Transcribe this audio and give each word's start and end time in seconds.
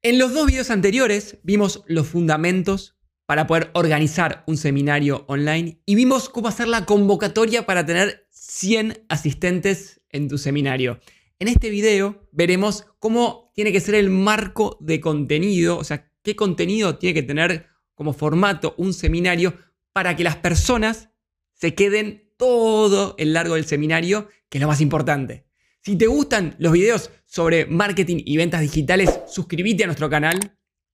En 0.00 0.16
los 0.16 0.32
dos 0.32 0.46
videos 0.46 0.70
anteriores 0.70 1.38
vimos 1.42 1.82
los 1.88 2.06
fundamentos 2.06 2.96
para 3.26 3.48
poder 3.48 3.72
organizar 3.74 4.44
un 4.46 4.56
seminario 4.56 5.24
online 5.26 5.82
y 5.86 5.96
vimos 5.96 6.28
cómo 6.28 6.46
hacer 6.46 6.68
la 6.68 6.86
convocatoria 6.86 7.66
para 7.66 7.84
tener 7.84 8.28
100 8.30 9.06
asistentes 9.08 10.00
en 10.10 10.28
tu 10.28 10.38
seminario. 10.38 11.00
En 11.40 11.48
este 11.48 11.68
video 11.68 12.28
veremos 12.30 12.86
cómo 13.00 13.50
tiene 13.56 13.72
que 13.72 13.80
ser 13.80 13.96
el 13.96 14.08
marco 14.08 14.78
de 14.80 15.00
contenido, 15.00 15.76
o 15.76 15.82
sea, 15.82 16.08
qué 16.22 16.36
contenido 16.36 16.96
tiene 16.98 17.14
que 17.14 17.24
tener 17.24 17.66
como 17.96 18.12
formato 18.12 18.76
un 18.78 18.94
seminario 18.94 19.58
para 19.92 20.14
que 20.14 20.22
las 20.22 20.36
personas 20.36 21.10
se 21.54 21.74
queden 21.74 22.32
todo 22.36 23.16
el 23.18 23.32
largo 23.32 23.56
del 23.56 23.66
seminario, 23.66 24.28
que 24.48 24.58
es 24.58 24.62
lo 24.62 24.68
más 24.68 24.80
importante. 24.80 25.47
Si 25.88 25.96
te 25.96 26.06
gustan 26.06 26.54
los 26.58 26.72
videos 26.72 27.10
sobre 27.24 27.64
marketing 27.64 28.18
y 28.26 28.36
ventas 28.36 28.60
digitales, 28.60 29.20
suscríbete 29.26 29.84
a 29.84 29.86
nuestro 29.86 30.10
canal 30.10 30.38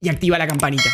y 0.01 0.09
activa 0.09 0.39
la 0.39 0.47
campanita. 0.47 0.85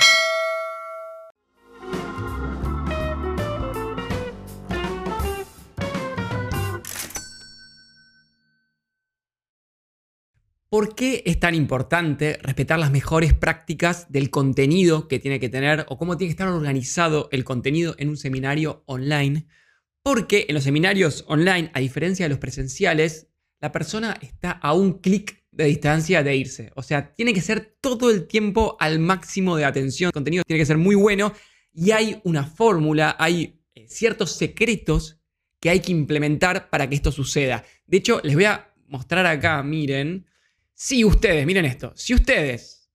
¿Por 10.70 10.94
qué 10.94 11.22
es 11.26 11.38
tan 11.38 11.54
importante 11.54 12.38
respetar 12.40 12.78
las 12.78 12.90
mejores 12.90 13.34
prácticas 13.34 14.10
del 14.10 14.30
contenido 14.30 15.08
que 15.08 15.18
tiene 15.18 15.38
que 15.38 15.50
tener 15.50 15.84
o 15.90 15.98
cómo 15.98 16.16
tiene 16.16 16.30
que 16.30 16.42
estar 16.42 16.48
organizado 16.48 17.28
el 17.32 17.44
contenido 17.44 17.96
en 17.98 18.08
un 18.08 18.16
seminario 18.16 18.82
online? 18.86 19.46
Porque 20.02 20.46
en 20.48 20.54
los 20.54 20.64
seminarios 20.64 21.26
online, 21.28 21.70
a 21.74 21.80
diferencia 21.80 22.24
de 22.24 22.30
los 22.30 22.38
presenciales, 22.38 23.29
la 23.60 23.72
persona 23.72 24.16
está 24.20 24.52
a 24.52 24.72
un 24.72 24.94
clic 25.00 25.44
de 25.50 25.64
distancia 25.64 26.22
de 26.22 26.36
irse. 26.36 26.72
O 26.76 26.82
sea, 26.82 27.14
tiene 27.14 27.34
que 27.34 27.40
ser 27.40 27.76
todo 27.80 28.10
el 28.10 28.26
tiempo 28.26 28.76
al 28.80 28.98
máximo 28.98 29.56
de 29.56 29.64
atención. 29.64 30.08
El 30.08 30.12
contenido 30.12 30.44
tiene 30.46 30.60
que 30.60 30.66
ser 30.66 30.78
muy 30.78 30.94
bueno 30.94 31.32
y 31.72 31.90
hay 31.90 32.20
una 32.24 32.44
fórmula, 32.44 33.16
hay 33.18 33.60
eh, 33.74 33.86
ciertos 33.88 34.32
secretos 34.32 35.20
que 35.60 35.70
hay 35.70 35.80
que 35.80 35.92
implementar 35.92 36.70
para 36.70 36.88
que 36.88 36.94
esto 36.94 37.12
suceda. 37.12 37.64
De 37.86 37.98
hecho, 37.98 38.20
les 38.24 38.34
voy 38.34 38.44
a 38.44 38.72
mostrar 38.88 39.26
acá, 39.26 39.62
miren, 39.62 40.26
si 40.74 41.04
ustedes, 41.04 41.44
miren 41.44 41.66
esto, 41.66 41.92
si 41.94 42.14
ustedes 42.14 42.90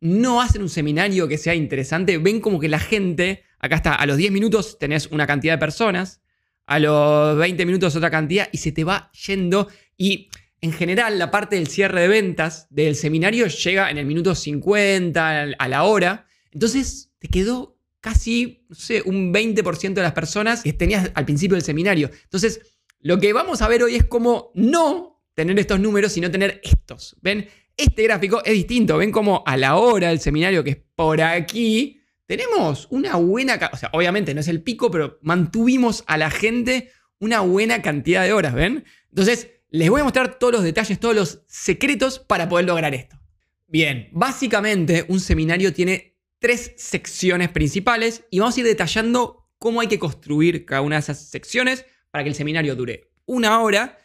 no 0.00 0.40
hacen 0.40 0.62
un 0.62 0.68
seminario 0.68 1.26
que 1.26 1.38
sea 1.38 1.54
interesante, 1.54 2.18
ven 2.18 2.40
como 2.40 2.60
que 2.60 2.68
la 2.68 2.78
gente, 2.78 3.42
acá 3.58 3.76
está, 3.76 3.94
a 3.94 4.06
los 4.06 4.16
10 4.16 4.30
minutos 4.32 4.78
tenés 4.78 5.08
una 5.08 5.26
cantidad 5.26 5.54
de 5.54 5.58
personas, 5.58 6.22
a 6.66 6.78
los 6.78 7.36
20 7.38 7.66
minutos 7.66 7.96
otra 7.96 8.10
cantidad 8.10 8.48
y 8.52 8.58
se 8.58 8.72
te 8.72 8.84
va 8.84 9.10
yendo 9.26 9.68
y 9.96 10.28
en 10.60 10.72
general 10.72 11.18
la 11.18 11.30
parte 11.30 11.56
del 11.56 11.66
cierre 11.66 12.02
de 12.02 12.08
ventas 12.08 12.66
del 12.70 12.96
seminario 12.96 13.46
llega 13.46 13.90
en 13.90 13.98
el 13.98 14.06
minuto 14.06 14.34
50, 14.34 15.40
a 15.58 15.68
la 15.68 15.82
hora, 15.84 16.26
entonces 16.52 17.12
te 17.18 17.28
quedó 17.28 17.78
casi, 18.00 18.66
no 18.68 18.74
sé, 18.74 19.02
un 19.04 19.32
20% 19.32 19.94
de 19.94 20.02
las 20.02 20.12
personas 20.12 20.62
que 20.62 20.72
tenías 20.72 21.10
al 21.14 21.24
principio 21.24 21.54
del 21.54 21.64
seminario. 21.64 22.10
Entonces, 22.24 22.60
lo 23.00 23.18
que 23.18 23.32
vamos 23.32 23.62
a 23.62 23.68
ver 23.68 23.82
hoy 23.82 23.94
es 23.96 24.04
cómo 24.04 24.50
no 24.54 25.22
tener 25.34 25.58
estos 25.58 25.80
números, 25.80 26.12
sino 26.12 26.30
tener 26.30 26.60
estos. 26.62 27.16
¿Ven? 27.22 27.48
Este 27.76 28.02
gráfico 28.04 28.42
es 28.44 28.52
distinto. 28.52 28.98
¿Ven 28.98 29.10
cómo 29.10 29.42
a 29.46 29.56
la 29.56 29.76
hora 29.76 30.08
del 30.08 30.20
seminario, 30.20 30.62
que 30.62 30.70
es 30.70 30.78
por 30.94 31.20
aquí, 31.20 32.00
tenemos 32.26 32.88
una 32.90 33.16
buena... 33.16 33.58
O 33.72 33.76
sea, 33.76 33.90
obviamente 33.92 34.34
no 34.34 34.40
es 34.40 34.48
el 34.48 34.62
pico, 34.62 34.90
pero 34.90 35.18
mantuvimos 35.22 36.04
a 36.06 36.16
la 36.16 36.30
gente 36.30 36.90
una 37.18 37.40
buena 37.40 37.82
cantidad 37.82 38.24
de 38.24 38.32
horas, 38.32 38.54
¿ven? 38.54 38.84
Entonces, 39.10 39.50
les 39.70 39.90
voy 39.90 40.00
a 40.00 40.04
mostrar 40.04 40.38
todos 40.38 40.52
los 40.52 40.62
detalles, 40.62 41.00
todos 41.00 41.14
los 41.14 41.42
secretos 41.48 42.18
para 42.18 42.48
poder 42.48 42.66
lograr 42.66 42.94
esto. 42.94 43.18
Bien, 43.66 44.08
básicamente 44.12 45.04
un 45.08 45.20
seminario 45.20 45.72
tiene 45.72 46.16
tres 46.38 46.74
secciones 46.76 47.48
principales 47.48 48.24
y 48.30 48.38
vamos 48.38 48.56
a 48.56 48.60
ir 48.60 48.66
detallando 48.66 49.48
cómo 49.58 49.80
hay 49.80 49.88
que 49.88 49.98
construir 49.98 50.64
cada 50.64 50.82
una 50.82 50.96
de 50.96 51.00
esas 51.00 51.28
secciones 51.28 51.86
para 52.10 52.22
que 52.22 52.28
el 52.28 52.36
seminario 52.36 52.76
dure 52.76 53.10
una 53.26 53.60
hora 53.60 53.98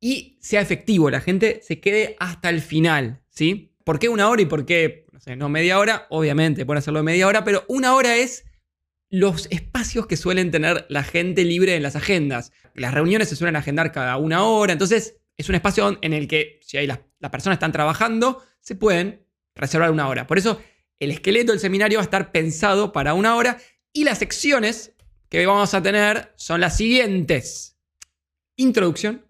y 0.00 0.38
sea 0.40 0.60
efectivo, 0.60 1.10
la 1.10 1.20
gente 1.20 1.60
se 1.62 1.78
quede 1.78 2.16
hasta 2.18 2.48
el 2.48 2.60
final, 2.60 3.22
¿sí? 3.28 3.76
¿Por 3.84 3.98
qué 3.98 4.08
una 4.08 4.28
hora 4.28 4.42
y 4.42 4.46
por 4.46 4.66
qué, 4.66 5.01
no 5.36 5.48
media 5.48 5.78
hora? 5.78 6.06
Obviamente 6.10 6.66
pueden 6.66 6.78
hacerlo 6.78 7.00
de 7.00 7.04
media 7.04 7.26
hora, 7.26 7.44
pero 7.44 7.64
una 7.68 7.94
hora 7.94 8.16
es 8.16 8.44
los 9.08 9.46
espacios 9.50 10.06
que 10.06 10.16
suelen 10.16 10.50
tener 10.50 10.86
la 10.88 11.04
gente 11.04 11.44
libre 11.44 11.76
en 11.76 11.82
las 11.82 11.96
agendas. 11.96 12.52
Las 12.74 12.94
reuniones 12.94 13.28
se 13.28 13.36
suelen 13.36 13.56
agendar 13.56 13.92
cada 13.92 14.16
una 14.16 14.44
hora, 14.44 14.72
entonces 14.72 15.16
es 15.36 15.48
un 15.48 15.54
espacio 15.54 15.98
en 16.00 16.12
el 16.12 16.28
que 16.28 16.60
si 16.62 16.78
hay 16.78 16.86
las, 16.86 17.00
las 17.20 17.30
personas 17.30 17.56
están 17.56 17.72
trabajando, 17.72 18.42
se 18.60 18.74
pueden 18.74 19.26
reservar 19.54 19.90
una 19.90 20.08
hora. 20.08 20.26
Por 20.26 20.38
eso 20.38 20.60
el 20.98 21.10
esqueleto 21.10 21.52
del 21.52 21.60
seminario 21.60 21.98
va 21.98 22.02
a 22.02 22.04
estar 22.04 22.32
pensado 22.32 22.92
para 22.92 23.14
una 23.14 23.36
hora 23.36 23.58
y 23.92 24.04
las 24.04 24.18
secciones 24.18 24.94
que 25.28 25.44
vamos 25.46 25.74
a 25.74 25.82
tener 25.82 26.32
son 26.36 26.60
las 26.60 26.76
siguientes. 26.76 27.78
Introducción, 28.56 29.26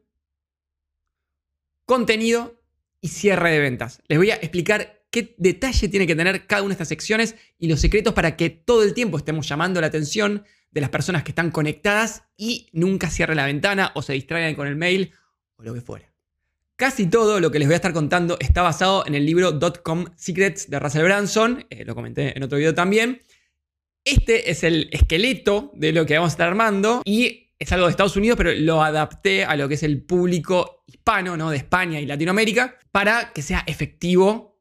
contenido 1.84 2.60
y 3.00 3.09
cierre 3.09 3.50
de 3.50 3.59
ventas. 3.60 4.00
Les 4.09 4.19
voy 4.19 4.30
a 4.30 4.36
explicar 4.36 5.01
qué 5.12 5.34
detalle 5.36 5.88
tiene 5.88 6.06
que 6.06 6.16
tener 6.16 6.46
cada 6.46 6.62
una 6.62 6.70
de 6.70 6.74
estas 6.74 6.88
secciones 6.88 7.36
y 7.58 7.68
los 7.68 7.80
secretos 7.80 8.14
para 8.14 8.34
que 8.34 8.50
todo 8.50 8.82
el 8.82 8.94
tiempo 8.94 9.18
estemos 9.18 9.46
llamando 9.46 9.80
la 9.80 9.86
atención 9.86 10.44
de 10.72 10.80
las 10.80 10.90
personas 10.90 11.22
que 11.22 11.30
están 11.30 11.50
conectadas 11.50 12.24
y 12.36 12.68
nunca 12.72 13.10
cierre 13.10 13.34
la 13.34 13.44
ventana 13.44 13.92
o 13.94 14.02
se 14.02 14.14
distraigan 14.14 14.54
con 14.54 14.66
el 14.66 14.74
mail 14.74 15.12
o 15.56 15.62
lo 15.62 15.74
que 15.74 15.82
fuera. 15.82 16.10
Casi 16.76 17.06
todo 17.06 17.38
lo 17.38 17.50
que 17.50 17.58
les 17.58 17.68
voy 17.68 17.74
a 17.74 17.76
estar 17.76 17.92
contando 17.92 18.38
está 18.40 18.62
basado 18.62 19.06
en 19.06 19.14
el 19.14 19.26
libro 19.26 19.60
.com 19.84 20.06
Secrets 20.16 20.70
de 20.70 20.78
Russell 20.78 21.04
Branson, 21.04 21.66
eh, 21.68 21.84
lo 21.84 21.94
comenté 21.94 22.36
en 22.36 22.42
otro 22.42 22.56
video 22.56 22.74
también. 22.74 23.20
Este 24.04 24.50
es 24.50 24.64
el 24.64 24.88
esqueleto 24.92 25.70
de 25.74 25.92
lo 25.92 26.06
que 26.06 26.14
vamos 26.14 26.30
a 26.30 26.34
estar 26.34 26.48
armando 26.48 27.02
y 27.04 27.50
es 27.58 27.70
algo 27.70 27.86
de 27.86 27.90
Estados 27.90 28.16
Unidos, 28.16 28.38
pero 28.38 28.52
lo 28.52 28.82
adapté 28.82 29.44
a 29.44 29.54
lo 29.56 29.68
que 29.68 29.74
es 29.74 29.82
el 29.82 30.02
público 30.02 30.82
hispano, 30.86 31.36
¿no? 31.36 31.50
De 31.50 31.58
España 31.58 32.00
y 32.00 32.06
Latinoamérica, 32.06 32.78
para 32.90 33.32
que 33.32 33.42
sea 33.42 33.62
efectivo 33.66 34.51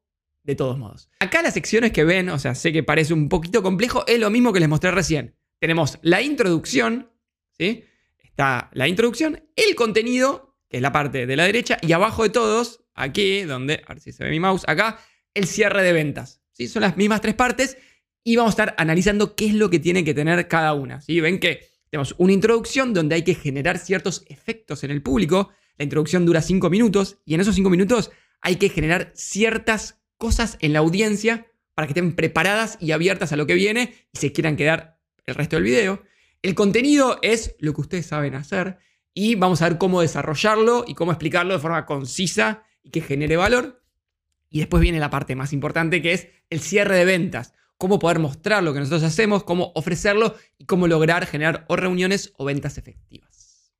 de 0.43 0.55
todos 0.55 0.77
modos. 0.77 1.09
Acá 1.19 1.41
las 1.41 1.53
secciones 1.53 1.91
que 1.91 2.03
ven, 2.03 2.29
o 2.29 2.39
sea, 2.39 2.55
sé 2.55 2.71
que 2.71 2.83
parece 2.83 3.13
un 3.13 3.29
poquito 3.29 3.61
complejo, 3.61 4.05
es 4.07 4.19
lo 4.19 4.29
mismo 4.29 4.53
que 4.53 4.59
les 4.59 4.69
mostré 4.69 4.91
recién. 4.91 5.35
Tenemos 5.59 5.99
la 6.01 6.21
introducción, 6.21 7.11
¿sí? 7.51 7.85
Está 8.19 8.69
la 8.73 8.87
introducción, 8.87 9.43
el 9.55 9.75
contenido, 9.75 10.55
que 10.69 10.77
es 10.77 10.83
la 10.83 10.91
parte 10.91 11.27
de 11.27 11.35
la 11.35 11.45
derecha, 11.45 11.77
y 11.81 11.91
abajo 11.91 12.23
de 12.23 12.29
todos, 12.29 12.83
aquí, 12.95 13.43
donde, 13.43 13.81
a 13.85 13.93
ver 13.93 14.01
si 14.01 14.11
se 14.11 14.23
ve 14.23 14.31
mi 14.31 14.39
mouse, 14.39 14.63
acá, 14.67 14.99
el 15.33 15.45
cierre 15.45 15.83
de 15.83 15.93
ventas. 15.93 16.41
¿sí? 16.51 16.67
Son 16.67 16.81
las 16.81 16.97
mismas 16.97 17.21
tres 17.21 17.35
partes 17.35 17.77
y 18.23 18.35
vamos 18.35 18.51
a 18.51 18.53
estar 18.53 18.75
analizando 18.77 19.35
qué 19.35 19.47
es 19.47 19.53
lo 19.53 19.69
que 19.69 19.79
tiene 19.79 20.03
que 20.03 20.13
tener 20.13 20.47
cada 20.47 20.73
una. 20.73 21.01
¿sí? 21.01 21.19
Ven 21.19 21.39
que 21.39 21.69
tenemos 21.89 22.15
una 22.17 22.33
introducción 22.33 22.93
donde 22.93 23.15
hay 23.15 23.23
que 23.23 23.35
generar 23.35 23.77
ciertos 23.77 24.23
efectos 24.27 24.83
en 24.83 24.91
el 24.91 25.01
público. 25.01 25.49
La 25.77 25.83
introducción 25.83 26.25
dura 26.25 26.41
5 26.41 26.69
minutos 26.69 27.19
y 27.25 27.33
en 27.33 27.41
esos 27.41 27.55
5 27.55 27.69
minutos 27.69 28.11
hay 28.41 28.55
que 28.55 28.69
generar 28.69 29.11
ciertas 29.13 30.00
cosas 30.21 30.59
en 30.61 30.71
la 30.71 30.79
audiencia 30.79 31.47
para 31.73 31.87
que 31.87 31.93
estén 31.93 32.15
preparadas 32.15 32.77
y 32.79 32.91
abiertas 32.91 33.33
a 33.33 33.37
lo 33.37 33.47
que 33.47 33.55
viene 33.55 33.95
y 34.13 34.19
se 34.19 34.31
quieran 34.31 34.55
quedar 34.55 34.99
el 35.25 35.33
resto 35.33 35.55
del 35.55 35.63
video. 35.63 36.03
El 36.43 36.53
contenido 36.53 37.17
es 37.23 37.55
lo 37.57 37.73
que 37.73 37.81
ustedes 37.81 38.05
saben 38.05 38.35
hacer 38.35 38.77
y 39.15 39.33
vamos 39.33 39.63
a 39.63 39.69
ver 39.69 39.79
cómo 39.79 40.01
desarrollarlo 40.01 40.85
y 40.87 40.93
cómo 40.93 41.11
explicarlo 41.11 41.55
de 41.55 41.59
forma 41.59 41.87
concisa 41.87 42.61
y 42.83 42.91
que 42.91 43.01
genere 43.01 43.35
valor. 43.35 43.83
Y 44.47 44.59
después 44.59 44.79
viene 44.79 44.99
la 44.99 45.09
parte 45.09 45.35
más 45.35 45.53
importante 45.53 46.03
que 46.03 46.13
es 46.13 46.27
el 46.51 46.59
cierre 46.59 46.97
de 46.97 47.05
ventas 47.05 47.55
cómo 47.79 47.97
poder 47.97 48.19
mostrar 48.19 48.61
lo 48.61 48.73
que 48.73 48.79
nosotros 48.79 49.01
hacemos, 49.01 49.43
cómo 49.43 49.71
ofrecerlo 49.73 50.35
y 50.59 50.65
cómo 50.65 50.85
lograr 50.85 51.25
generar 51.25 51.65
o 51.67 51.75
reuniones 51.75 52.31
o 52.37 52.45
ventas 52.45 52.77
efectivas. 52.77 53.71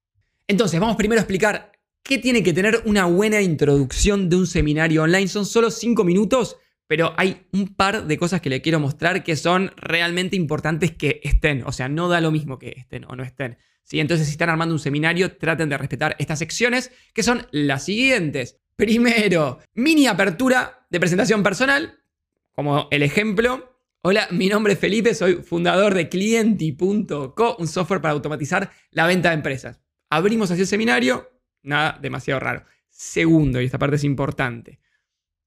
Entonces, 0.48 0.80
vamos 0.80 0.96
primero 0.96 1.20
a 1.20 1.22
explicar 1.22 1.71
qué 2.04 2.18
tiene 2.18 2.44
que 2.44 2.54
tener 2.54 2.82
una 2.86 3.06
buena 3.06 3.42
introducción 3.42 4.30
de 4.30 4.36
un 4.38 4.48
seminario 4.48 5.04
online. 5.04 5.28
Son 5.28 5.46
solo 5.46 5.72
5 5.72 6.04
minutos, 6.04 6.58
pero 6.88 7.14
hay 7.18 7.48
un 7.54 7.76
par 7.76 8.06
de 8.08 8.18
cosas 8.18 8.42
que 8.42 8.50
le 8.50 8.62
quiero 8.62 8.80
mostrar 8.80 9.24
que 9.24 9.36
son 9.36 9.72
realmente 9.78 10.36
importantes 10.36 10.92
que 10.92 11.22
estén. 11.24 11.64
O 11.66 11.72
sea, 11.72 11.88
no 11.88 12.10
da 12.10 12.22
lo 12.22 12.32
mismo 12.32 12.60
que 12.60 12.74
estén 12.78 13.06
o 13.06 13.16
no 13.16 13.24
estén. 13.24 13.58
¿sí? 13.84 14.00
Entonces, 14.00 14.28
si 14.28 14.34
están 14.34 14.50
armando 14.50 14.76
un 14.76 14.80
seminario, 14.80 15.38
traten 15.38 15.70
de 15.70 15.78
respetar 15.78 16.16
estas 16.20 16.40
secciones, 16.40 16.92
que 17.14 17.24
son 17.24 17.48
las 17.52 17.86
siguientes. 17.86 18.58
Primero, 18.76 19.60
mini 19.74 20.08
apertura 20.08 20.86
de 20.90 21.00
presentación 21.00 21.44
personal, 21.44 22.00
como 22.52 22.88
el 22.92 23.04
ejemplo. 23.04 23.78
Hola, 24.02 24.28
mi 24.32 24.50
nombre 24.50 24.74
es 24.74 24.80
Felipe, 24.80 25.14
soy 25.14 25.36
fundador 25.36 25.94
de 25.94 26.10
Clienti.co, 26.10 27.56
un 27.60 27.68
software 27.68 28.02
para 28.02 28.14
automatizar 28.14 28.72
la 28.90 29.06
venta 29.06 29.30
de 29.30 29.36
empresas. 29.36 29.80
Abrimos 30.10 30.52
así 30.52 30.62
el 30.62 30.68
seminario, 30.68 31.31
nada 31.64 31.98
demasiado 32.02 32.40
raro. 32.40 32.66
Segundo, 32.90 33.62
y 33.62 33.66
esta 33.66 33.80
parte 33.80 33.96
es 33.96 34.04
importante, 34.04 34.80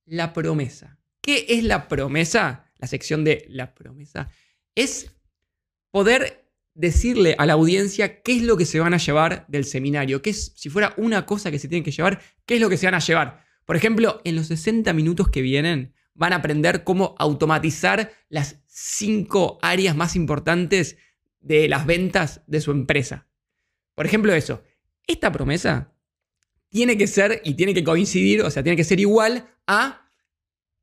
la 0.06 0.32
promesa. 0.32 0.98
¿Qué 1.20 1.46
es 1.48 1.64
la 1.64 1.88
promesa? 1.88 2.70
La 2.78 2.86
sección 2.86 3.24
de 3.24 3.46
la 3.48 3.74
promesa 3.74 4.30
es 4.74 5.10
poder 5.90 6.50
decirle 6.74 7.36
a 7.38 7.46
la 7.46 7.52
audiencia 7.52 8.22
qué 8.22 8.36
es 8.36 8.42
lo 8.42 8.56
que 8.56 8.66
se 8.66 8.80
van 8.80 8.94
a 8.94 8.98
llevar 8.98 9.46
del 9.48 9.64
seminario, 9.64 10.20
qué 10.20 10.30
es, 10.30 10.52
si 10.56 10.68
fuera 10.68 10.92
una 10.96 11.24
cosa 11.24 11.50
que 11.50 11.58
se 11.58 11.68
tienen 11.68 11.84
que 11.84 11.92
llevar, 11.92 12.20
qué 12.44 12.56
es 12.56 12.60
lo 12.60 12.68
que 12.68 12.76
se 12.76 12.86
van 12.86 12.94
a 12.94 12.98
llevar. 12.98 13.44
Por 13.64 13.76
ejemplo, 13.76 14.20
en 14.24 14.36
los 14.36 14.48
60 14.48 14.92
minutos 14.92 15.28
que 15.28 15.40
vienen, 15.40 15.94
van 16.14 16.32
a 16.32 16.36
aprender 16.36 16.84
cómo 16.84 17.14
automatizar 17.18 18.12
las 18.28 18.62
cinco 18.66 19.58
áreas 19.62 19.96
más 19.96 20.16
importantes 20.16 20.96
de 21.40 21.68
las 21.68 21.86
ventas 21.86 22.42
de 22.46 22.60
su 22.60 22.70
empresa. 22.70 23.28
Por 23.94 24.06
ejemplo, 24.06 24.32
eso. 24.32 24.62
Esta 25.06 25.30
promesa 25.32 25.93
tiene 26.74 26.98
que 26.98 27.06
ser 27.06 27.40
y 27.44 27.54
tiene 27.54 27.72
que 27.72 27.84
coincidir, 27.84 28.42
o 28.42 28.50
sea, 28.50 28.64
tiene 28.64 28.74
que 28.74 28.82
ser 28.82 28.98
igual 28.98 29.46
a 29.68 30.10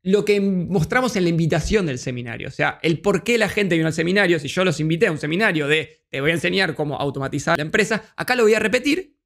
lo 0.04 0.24
que 0.24 0.40
mostramos 0.40 1.18
en 1.18 1.24
la 1.24 1.30
invitación 1.30 1.86
del 1.86 2.00
seminario. 2.00 2.48
O 2.48 2.52
sea, 2.52 2.80
el 2.82 3.02
por 3.02 3.26
qué 3.26 3.38
la 3.38 3.50
gente 3.50 3.76
vino 3.76 3.88
al 3.88 3.94
seminario. 3.94 4.40
Si 4.40 4.48
yo 4.48 4.64
los 4.64 4.80
invité 4.80 5.08
a 5.08 5.12
un 5.12 5.18
seminario 5.18 5.68
de 5.68 6.06
te 6.10 6.22
voy 6.22 6.32
a 6.32 6.36
enseñar 6.36 6.76
cómo 6.76 6.96
automatizar 6.96 7.58
la 7.58 7.64
empresa, 7.64 8.06
acá 8.16 8.38
lo 8.38 8.44
voy 8.44 8.54
a 8.54 8.60
repetir 8.60 9.18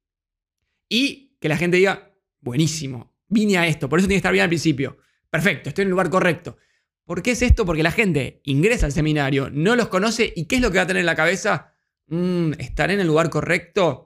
y 0.88 1.36
que 1.38 1.48
la 1.48 1.56
gente 1.56 1.76
diga, 1.76 2.10
buenísimo, 2.40 3.14
vine 3.28 3.58
a 3.58 3.68
esto, 3.68 3.88
por 3.88 4.00
eso 4.00 4.08
tiene 4.08 4.16
que 4.16 4.26
estar 4.26 4.32
bien 4.32 4.42
al 4.42 4.48
principio. 4.48 4.98
Perfecto, 5.30 5.68
estoy 5.68 5.82
en 5.82 5.86
el 5.86 5.92
lugar 5.92 6.10
correcto. 6.10 6.56
¿Por 7.04 7.22
qué 7.22 7.30
es 7.30 7.42
esto? 7.42 7.64
Porque 7.64 7.84
la 7.84 7.92
gente 7.92 8.40
ingresa 8.42 8.86
al 8.86 8.92
seminario, 8.92 9.50
no 9.52 9.76
los 9.76 9.86
conoce 9.86 10.32
y 10.34 10.46
¿qué 10.46 10.56
es 10.56 10.62
lo 10.62 10.72
que 10.72 10.78
va 10.78 10.82
a 10.82 10.86
tener 10.88 11.02
en 11.02 11.06
la 11.06 11.14
cabeza? 11.14 11.76
Mm, 12.08 12.54
¿Estaré 12.58 12.94
en 12.94 13.00
el 13.00 13.06
lugar 13.06 13.30
correcto? 13.30 14.05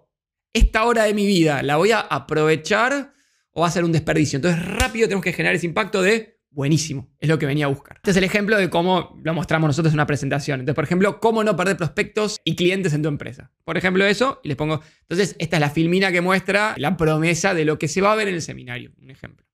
Esta 0.53 0.85
hora 0.85 1.05
de 1.05 1.15
mi 1.15 1.27
vida, 1.27 1.63
¿la 1.63 1.77
voy 1.77 1.93
a 1.93 2.01
aprovechar 2.01 3.13
o 3.53 3.63
va 3.63 3.69
a 3.69 3.71
ser 3.71 3.85
un 3.85 3.93
desperdicio? 3.93 4.37
Entonces 4.37 4.65
rápido 4.65 5.07
tenemos 5.07 5.25
que 5.25 5.33
generar 5.33 5.55
ese 5.55 5.67
impacto 5.67 6.03
de 6.03 6.41
buenísimo, 6.51 7.09
es 7.21 7.29
lo 7.29 7.39
que 7.39 7.47
venía 7.47 7.67
a 7.67 7.69
buscar. 7.69 7.97
Este 7.99 8.11
es 8.11 8.17
el 8.17 8.25
ejemplo 8.25 8.57
de 8.57 8.69
cómo 8.69 9.19
lo 9.23 9.35
mostramos 9.35 9.69
nosotros 9.69 9.93
en 9.93 9.97
una 9.97 10.07
presentación. 10.07 10.61
Entonces, 10.61 10.75
por 10.75 10.85
ejemplo, 10.85 11.21
cómo 11.21 11.45
no 11.45 11.57
perder 11.57 11.77
prospectos 11.77 12.39
y 12.45 12.57
clientes 12.57 12.93
en 12.93 13.03
tu 13.03 13.09
empresa. 13.09 13.53
Por 13.65 13.79
ejemplo, 13.79 14.05
eso, 14.05 14.41
y 14.43 14.49
les 14.49 14.57
pongo, 14.57 14.81
entonces, 15.03 15.37
esta 15.39 15.57
es 15.57 15.61
la 15.61 15.71
filmina 15.71 16.11
que 16.11 16.21
muestra 16.21 16.75
la 16.77 16.97
promesa 16.97 17.55
de 17.55 17.65
lo 17.65 17.79
que 17.79 17.89
se 17.89 18.01
va 18.01 18.13
a 18.13 18.17
ver 18.17 18.29
en 18.29 18.35
el 18.35 18.43
seminario, 18.43 18.93
un 19.01 19.11
ejemplo. 19.11 19.47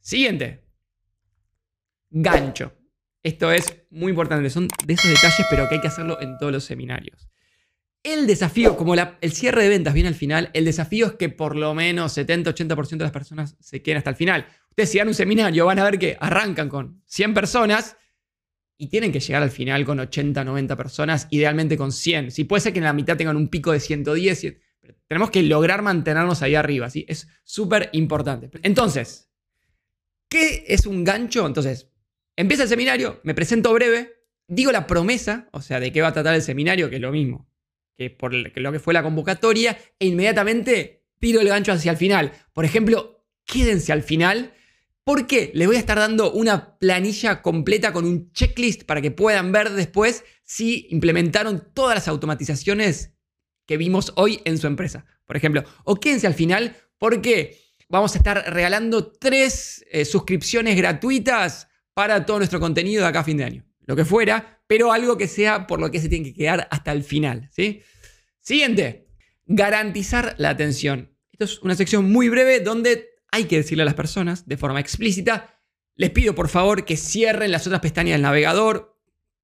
Siguiente, 0.00 0.64
gancho. 2.10 2.72
Esto 3.22 3.50
es 3.50 3.86
muy 3.90 4.10
importante, 4.10 4.50
son 4.50 4.68
de 4.84 4.94
esos 4.94 5.10
detalles, 5.10 5.46
pero 5.50 5.68
que 5.68 5.76
hay 5.76 5.80
que 5.80 5.88
hacerlo 5.88 6.20
en 6.20 6.36
todos 6.38 6.52
los 6.52 6.64
seminarios. 6.64 7.28
El 8.04 8.26
desafío, 8.26 8.76
como 8.76 8.94
el 8.94 9.32
cierre 9.32 9.62
de 9.62 9.70
ventas 9.70 9.94
viene 9.94 10.10
al 10.10 10.14
final, 10.14 10.50
el 10.52 10.66
desafío 10.66 11.06
es 11.06 11.12
que 11.14 11.30
por 11.30 11.56
lo 11.56 11.74
menos 11.74 12.14
70-80% 12.14 12.98
de 12.98 13.04
las 13.04 13.12
personas 13.12 13.56
se 13.60 13.80
queden 13.80 13.96
hasta 13.96 14.10
el 14.10 14.16
final. 14.16 14.46
Ustedes 14.68 14.90
si 14.90 14.98
dan 14.98 15.08
un 15.08 15.14
seminario 15.14 15.64
van 15.64 15.78
a 15.78 15.84
ver 15.84 15.98
que 15.98 16.14
arrancan 16.20 16.68
con 16.68 17.02
100 17.06 17.32
personas 17.32 17.96
y 18.76 18.88
tienen 18.88 19.10
que 19.10 19.20
llegar 19.20 19.42
al 19.42 19.50
final 19.50 19.86
con 19.86 20.00
80, 20.00 20.44
90 20.44 20.76
personas, 20.76 21.28
idealmente 21.30 21.78
con 21.78 21.92
100. 21.92 22.30
Si 22.30 22.44
puede 22.44 22.60
ser 22.60 22.74
que 22.74 22.80
en 22.80 22.84
la 22.84 22.92
mitad 22.92 23.16
tengan 23.16 23.38
un 23.38 23.48
pico 23.48 23.72
de 23.72 23.80
110, 23.80 24.54
tenemos 25.08 25.30
que 25.30 25.42
lograr 25.42 25.80
mantenernos 25.80 26.42
ahí 26.42 26.56
arriba, 26.56 26.90
¿sí? 26.90 27.06
Es 27.08 27.26
súper 27.42 27.88
importante. 27.94 28.50
Entonces, 28.62 29.30
¿qué 30.28 30.66
es 30.68 30.84
un 30.84 31.04
gancho? 31.04 31.46
Entonces, 31.46 31.88
empieza 32.36 32.64
el 32.64 32.68
seminario, 32.68 33.22
me 33.24 33.32
presento 33.32 33.72
breve, 33.72 34.12
digo 34.46 34.72
la 34.72 34.86
promesa, 34.86 35.48
o 35.52 35.62
sea, 35.62 35.80
de 35.80 35.90
qué 35.90 36.02
va 36.02 36.08
a 36.08 36.12
tratar 36.12 36.34
el 36.34 36.42
seminario, 36.42 36.90
que 36.90 36.96
es 36.96 37.02
lo 37.02 37.10
mismo 37.10 37.48
que 37.96 38.10
por 38.10 38.34
lo 38.34 38.72
que 38.72 38.78
fue 38.78 38.94
la 38.94 39.02
convocatoria, 39.02 39.78
e 39.98 40.06
inmediatamente 40.06 41.04
tiro 41.18 41.40
el 41.40 41.48
gancho 41.48 41.72
hacia 41.72 41.92
el 41.92 41.96
final. 41.96 42.32
Por 42.52 42.64
ejemplo, 42.64 43.24
quédense 43.44 43.92
al 43.92 44.02
final 44.02 44.52
porque 45.04 45.50
les 45.54 45.66
voy 45.66 45.76
a 45.76 45.80
estar 45.80 45.98
dando 45.98 46.32
una 46.32 46.78
planilla 46.78 47.42
completa 47.42 47.92
con 47.92 48.06
un 48.06 48.32
checklist 48.32 48.84
para 48.84 49.02
que 49.02 49.10
puedan 49.10 49.52
ver 49.52 49.70
después 49.70 50.24
si 50.42 50.86
implementaron 50.90 51.68
todas 51.74 51.94
las 51.94 52.08
automatizaciones 52.08 53.12
que 53.66 53.76
vimos 53.76 54.12
hoy 54.16 54.40
en 54.44 54.58
su 54.58 54.66
empresa. 54.66 55.04
Por 55.26 55.36
ejemplo, 55.36 55.64
o 55.84 55.96
quédense 55.96 56.26
al 56.26 56.34
final 56.34 56.76
porque 56.98 57.60
vamos 57.88 58.14
a 58.14 58.18
estar 58.18 58.52
regalando 58.52 59.12
tres 59.12 59.84
eh, 59.90 60.04
suscripciones 60.04 60.76
gratuitas 60.76 61.68
para 61.92 62.26
todo 62.26 62.38
nuestro 62.38 62.60
contenido 62.60 63.02
de 63.02 63.08
acá 63.08 63.20
a 63.20 63.24
fin 63.24 63.36
de 63.36 63.44
año. 63.44 63.64
Lo 63.86 63.94
que 63.94 64.04
fuera, 64.04 64.53
pero 64.66 64.92
algo 64.92 65.16
que 65.16 65.28
sea 65.28 65.66
por 65.66 65.80
lo 65.80 65.90
que 65.90 66.00
se 66.00 66.08
tiene 66.08 66.26
que 66.26 66.34
quedar 66.34 66.68
hasta 66.70 66.92
el 66.92 67.02
final. 67.02 67.48
¿sí? 67.52 67.82
Siguiente, 68.40 69.08
garantizar 69.46 70.34
la 70.38 70.50
atención. 70.50 71.16
Esto 71.32 71.44
es 71.44 71.58
una 71.62 71.74
sección 71.74 72.10
muy 72.10 72.28
breve 72.28 72.60
donde 72.60 73.10
hay 73.30 73.44
que 73.44 73.56
decirle 73.56 73.82
a 73.82 73.86
las 73.86 73.94
personas 73.94 74.46
de 74.46 74.56
forma 74.56 74.80
explícita, 74.80 75.60
les 75.96 76.10
pido 76.10 76.34
por 76.34 76.48
favor 76.48 76.84
que 76.84 76.96
cierren 76.96 77.50
las 77.50 77.66
otras 77.66 77.80
pestañas 77.80 78.14
del 78.14 78.22
navegador, 78.22 78.96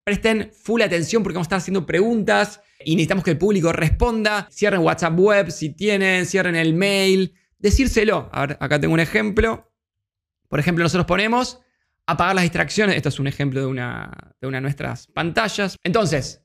presten 0.05 0.53
full 0.53 0.83
atención 0.83 1.23
porque 1.23 1.35
vamos 1.35 1.47
a 1.47 1.49
estar 1.49 1.59
haciendo 1.59 1.87
preguntas 1.87 2.61
y 2.85 2.95
necesitamos 2.95 3.25
que 3.25 3.33
el 3.33 3.39
público 3.39 3.73
responda, 3.73 4.49
cierren 4.51 4.81
WhatsApp 4.81 5.19
web 5.19 5.51
si 5.51 5.71
tienen, 5.71 6.27
cierren 6.27 6.57
el 6.57 6.75
mail, 6.75 7.35
decírselo. 7.59 8.29
A 8.33 8.47
ver, 8.47 8.59
acá 8.61 8.81
tengo 8.81 8.95
un 8.95 9.01
ejemplo. 9.01 9.73
Por 10.49 10.59
ejemplo, 10.59 10.83
nosotros 10.83 11.07
ponemos 11.07 11.61
apagar 12.11 12.35
las 12.35 12.43
distracciones. 12.43 12.97
Esto 12.97 13.09
es 13.09 13.19
un 13.19 13.27
ejemplo 13.27 13.61
de 13.61 13.67
una, 13.67 14.35
de 14.41 14.47
una 14.47 14.59
de 14.59 14.63
nuestras 14.63 15.07
pantallas. 15.09 15.77
Entonces, 15.83 16.45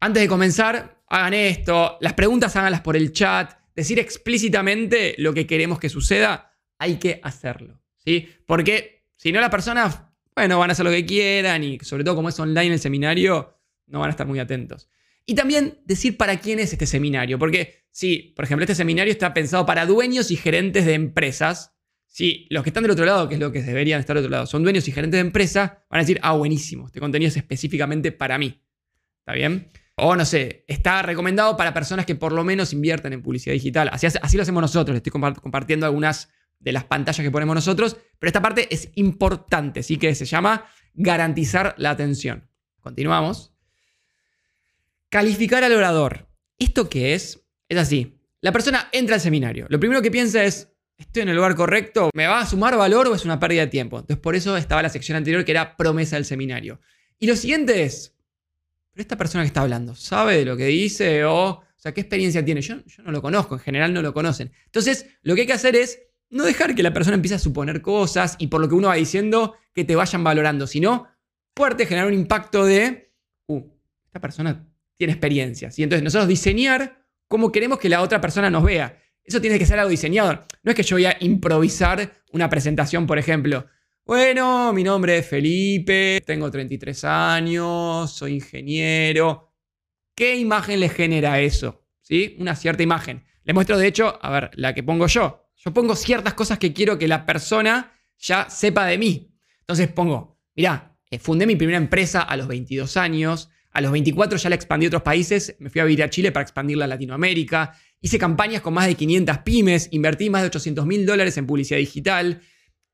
antes 0.00 0.22
de 0.22 0.28
comenzar, 0.28 1.02
hagan 1.08 1.34
esto, 1.34 1.98
las 2.00 2.14
preguntas 2.14 2.56
háganlas 2.56 2.80
por 2.80 2.96
el 2.96 3.12
chat, 3.12 3.52
decir 3.74 3.98
explícitamente 3.98 5.14
lo 5.18 5.32
que 5.32 5.46
queremos 5.46 5.78
que 5.78 5.88
suceda 5.88 6.52
hay 6.78 6.96
que 6.96 7.20
hacerlo. 7.22 7.80
¿sí? 7.96 8.28
Porque 8.46 9.06
si 9.16 9.32
no, 9.32 9.40
las 9.40 9.50
personas, 9.50 10.02
bueno, 10.34 10.58
van 10.58 10.70
a 10.70 10.72
hacer 10.72 10.84
lo 10.84 10.90
que 10.90 11.06
quieran 11.06 11.62
y 11.62 11.78
sobre 11.80 12.04
todo 12.04 12.16
como 12.16 12.28
es 12.28 12.40
online 12.40 12.74
el 12.74 12.80
seminario, 12.80 13.58
no 13.86 14.00
van 14.00 14.08
a 14.08 14.10
estar 14.10 14.26
muy 14.26 14.40
atentos. 14.40 14.88
Y 15.24 15.34
también 15.34 15.78
decir 15.84 16.16
para 16.16 16.40
quién 16.40 16.58
es 16.58 16.72
este 16.72 16.86
seminario. 16.86 17.38
Porque 17.38 17.84
si, 17.90 18.32
por 18.34 18.44
ejemplo, 18.44 18.64
este 18.64 18.74
seminario 18.74 19.12
está 19.12 19.32
pensado 19.32 19.64
para 19.66 19.86
dueños 19.86 20.30
y 20.30 20.36
gerentes 20.36 20.84
de 20.84 20.94
empresas, 20.94 21.71
si 22.12 22.46
los 22.50 22.62
que 22.62 22.68
están 22.68 22.82
del 22.82 22.90
otro 22.90 23.06
lado, 23.06 23.26
que 23.26 23.36
es 23.36 23.40
lo 23.40 23.50
que 23.50 23.62
deberían 23.62 23.98
estar 23.98 24.14
del 24.14 24.26
otro 24.26 24.30
lado, 24.30 24.46
son 24.46 24.62
dueños 24.62 24.86
y 24.86 24.92
gerentes 24.92 25.16
de 25.16 25.22
empresas, 25.22 25.72
van 25.88 25.98
a 25.98 26.02
decir, 26.02 26.20
ah, 26.20 26.32
buenísimo, 26.32 26.86
este 26.86 27.00
contenido 27.00 27.30
es 27.30 27.38
específicamente 27.38 28.12
para 28.12 28.36
mí. 28.36 28.62
¿Está 29.20 29.32
bien? 29.32 29.70
O 29.96 30.14
no 30.14 30.26
sé, 30.26 30.66
está 30.68 31.00
recomendado 31.00 31.56
para 31.56 31.72
personas 31.72 32.04
que 32.04 32.14
por 32.14 32.32
lo 32.32 32.44
menos 32.44 32.74
inviertan 32.74 33.14
en 33.14 33.22
publicidad 33.22 33.54
digital. 33.54 33.88
Así, 33.90 34.06
así 34.06 34.36
lo 34.36 34.42
hacemos 34.42 34.60
nosotros. 34.60 34.94
Estoy 34.94 35.10
compartiendo 35.10 35.86
algunas 35.86 36.28
de 36.60 36.72
las 36.72 36.84
pantallas 36.84 37.24
que 37.24 37.30
ponemos 37.30 37.54
nosotros, 37.54 37.96
pero 38.18 38.28
esta 38.28 38.42
parte 38.42 38.68
es 38.70 38.90
importante, 38.96 39.80
así 39.80 39.96
que 39.96 40.14
se 40.14 40.26
llama 40.26 40.66
garantizar 40.92 41.74
la 41.78 41.90
atención. 41.90 42.46
Continuamos. 42.82 43.54
Calificar 45.08 45.64
al 45.64 45.72
orador. 45.72 46.28
¿Esto 46.58 46.90
qué 46.90 47.14
es? 47.14 47.42
Es 47.70 47.78
así. 47.78 48.20
La 48.42 48.52
persona 48.52 48.90
entra 48.92 49.14
al 49.14 49.20
seminario. 49.22 49.66
Lo 49.70 49.80
primero 49.80 50.02
que 50.02 50.10
piensa 50.10 50.44
es, 50.44 50.71
¿estoy 51.02 51.22
en 51.22 51.28
el 51.28 51.36
lugar 51.36 51.54
correcto? 51.54 52.10
¿Me 52.14 52.26
va 52.26 52.40
a 52.40 52.46
sumar 52.46 52.76
valor 52.76 53.08
o 53.08 53.14
es 53.14 53.24
una 53.24 53.38
pérdida 53.38 53.62
de 53.62 53.66
tiempo? 53.68 53.98
Entonces 53.98 54.20
por 54.20 54.34
eso 54.34 54.56
estaba 54.56 54.82
la 54.82 54.88
sección 54.88 55.16
anterior 55.16 55.44
que 55.44 55.52
era 55.52 55.76
promesa 55.76 56.16
del 56.16 56.24
seminario. 56.24 56.80
Y 57.18 57.26
lo 57.26 57.36
siguiente 57.36 57.82
es, 57.82 58.14
¿pero 58.92 59.02
esta 59.02 59.16
persona 59.16 59.44
que 59.44 59.48
está 59.48 59.62
hablando 59.62 59.94
sabe 59.94 60.38
de 60.38 60.44
lo 60.44 60.56
que 60.56 60.66
dice 60.66 61.24
o, 61.24 61.48
o 61.50 61.64
sea, 61.76 61.92
qué 61.92 62.00
experiencia 62.00 62.44
tiene? 62.44 62.60
Yo, 62.62 62.76
yo 62.84 63.02
no 63.02 63.12
lo 63.12 63.22
conozco, 63.22 63.54
en 63.54 63.60
general 63.60 63.92
no 63.92 64.02
lo 64.02 64.12
conocen. 64.14 64.52
Entonces 64.66 65.06
lo 65.22 65.34
que 65.34 65.42
hay 65.42 65.46
que 65.46 65.52
hacer 65.52 65.76
es 65.76 66.00
no 66.30 66.44
dejar 66.44 66.74
que 66.74 66.82
la 66.82 66.92
persona 66.92 67.16
empiece 67.16 67.34
a 67.34 67.38
suponer 67.38 67.82
cosas 67.82 68.36
y 68.38 68.46
por 68.46 68.60
lo 68.60 68.68
que 68.68 68.74
uno 68.74 68.88
va 68.88 68.94
diciendo 68.94 69.54
que 69.74 69.84
te 69.84 69.94
vayan 69.94 70.24
valorando, 70.24 70.66
sino 70.66 71.08
fuerte 71.54 71.86
generar 71.86 72.08
un 72.08 72.14
impacto 72.14 72.64
de, 72.64 73.12
uh, 73.46 73.62
esta 74.06 74.20
persona 74.20 74.66
tiene 74.96 75.12
experiencia. 75.12 75.70
Y 75.76 75.82
entonces 75.82 76.02
nosotros 76.02 76.28
diseñar 76.28 77.04
cómo 77.28 77.52
queremos 77.52 77.78
que 77.78 77.88
la 77.88 78.02
otra 78.02 78.20
persona 78.20 78.50
nos 78.50 78.64
vea. 78.64 78.98
Eso 79.24 79.40
tiene 79.40 79.58
que 79.58 79.66
ser 79.66 79.78
algo 79.78 79.90
diseñado. 79.90 80.44
No 80.62 80.70
es 80.70 80.76
que 80.76 80.82
yo 80.82 80.96
voy 80.96 81.06
a 81.06 81.16
improvisar 81.20 82.22
una 82.32 82.48
presentación, 82.48 83.06
por 83.06 83.18
ejemplo. 83.18 83.66
Bueno, 84.04 84.72
mi 84.72 84.82
nombre 84.82 85.18
es 85.18 85.26
Felipe, 85.26 86.22
tengo 86.26 86.50
33 86.50 87.04
años, 87.04 88.10
soy 88.10 88.34
ingeniero. 88.34 89.52
¿Qué 90.14 90.36
imagen 90.36 90.80
le 90.80 90.88
genera 90.88 91.40
eso? 91.40 91.84
¿Sí? 92.00 92.36
Una 92.40 92.56
cierta 92.56 92.82
imagen. 92.82 93.24
Le 93.44 93.52
muestro, 93.54 93.78
de 93.78 93.86
hecho, 93.86 94.18
a 94.20 94.30
ver, 94.30 94.50
la 94.54 94.74
que 94.74 94.82
pongo 94.82 95.06
yo. 95.06 95.48
Yo 95.56 95.72
pongo 95.72 95.94
ciertas 95.94 96.34
cosas 96.34 96.58
que 96.58 96.72
quiero 96.72 96.98
que 96.98 97.06
la 97.06 97.24
persona 97.24 97.92
ya 98.18 98.50
sepa 98.50 98.86
de 98.86 98.98
mí. 98.98 99.32
Entonces 99.60 99.88
pongo, 99.88 100.40
mirá, 100.56 100.96
eh, 101.10 101.18
fundé 101.18 101.46
mi 101.46 101.56
primera 101.56 101.78
empresa 101.78 102.22
a 102.22 102.36
los 102.36 102.48
22 102.48 102.96
años, 102.96 103.50
a 103.70 103.80
los 103.80 103.92
24 103.92 104.38
ya 104.38 104.48
la 104.48 104.54
expandí 104.54 104.86
a 104.86 104.88
otros 104.88 105.02
países, 105.02 105.56
me 105.60 105.70
fui 105.70 105.80
a 105.80 105.84
vivir 105.84 106.02
a 106.02 106.10
Chile 106.10 106.32
para 106.32 106.42
expandirla 106.42 106.84
a 106.86 106.88
Latinoamérica, 106.88 107.78
hice 108.02 108.18
campañas 108.18 108.60
con 108.60 108.74
más 108.74 108.86
de 108.86 108.94
500 108.94 109.38
pymes, 109.38 109.88
invertí 109.92 110.28
más 110.28 110.42
de 110.42 110.48
800 110.48 110.84
mil 110.84 111.06
dólares 111.06 111.38
en 111.38 111.46
publicidad 111.46 111.78
digital, 111.78 112.42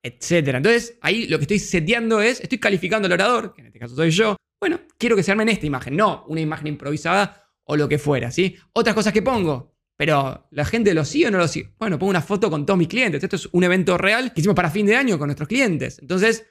etc. 0.03 0.49
Entonces 0.55 0.99
ahí 1.01 1.27
lo 1.27 1.39
que 1.39 1.45
estoy 1.45 1.59
seteando 1.59 2.21
es, 2.21 2.41
estoy 2.41 2.59
calificando 2.59 3.07
al 3.07 3.13
orador, 3.13 3.55
que 3.55 3.63
en 3.63 3.67
este 3.69 3.79
caso 3.81 3.97
soy 3.97 4.11
yo, 4.11 4.37
bueno, 4.61 4.81
quiero 4.99 5.17
que 5.17 5.23
se 5.23 5.33
arme 5.33 5.45
en 5.45 5.51
esta 5.51 5.67
imagen, 5.67 5.97
no 5.97 6.25
una 6.29 6.41
imagen 6.41 6.69
improvisada 6.69 7.49
o 7.65 7.77
lo 7.77 7.89
que 7.89 7.99
fuera, 7.99 8.31
¿sí? 8.31 8.57
Otras 8.73 8.95
cosas 8.95 9.13
que 9.13 9.23
pongo, 9.23 9.77
pero 9.97 10.47
la 10.53 10.65
gente 10.65 10.95
lo 10.95 11.05
sigue 11.05 11.27
o 11.27 11.31
no 11.31 11.39
lo 11.39 11.49
sigue. 11.49 11.75
Bueno, 11.79 11.99
pongo 11.99 12.11
una 12.11 12.23
foto 12.23 12.51
con 12.51 12.65
todos 12.65 12.79
mis 12.79 12.89
clientes. 12.89 13.23
Esto 13.23 13.37
es 13.37 13.49
un 13.53 13.65
evento 13.65 13.99
real 13.99 14.33
que 14.33 14.41
hicimos 14.41 14.55
para 14.55 14.71
fin 14.71 14.87
de 14.87 14.97
año 14.97 15.19
con 15.19 15.27
nuestros 15.27 15.49
clientes. 15.49 15.99
Entonces, 16.01 16.47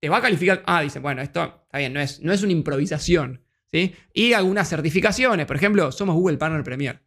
te 0.00 0.08
va 0.08 0.18
a 0.18 0.22
calificar. 0.22 0.62
Ah, 0.66 0.82
dice, 0.82 0.98
bueno, 0.98 1.20
esto 1.20 1.64
está 1.64 1.78
bien, 1.78 1.92
no 1.92 2.00
es, 2.00 2.20
no 2.20 2.32
es 2.32 2.42
una 2.42 2.52
improvisación. 2.52 3.44
¿sí? 3.66 3.94
Y 4.12 4.32
algunas 4.34 4.68
certificaciones. 4.68 5.46
Por 5.46 5.56
ejemplo, 5.56 5.90
somos 5.92 6.14
Google 6.14 6.38
Partner 6.38 6.62
Premier. 6.62 7.02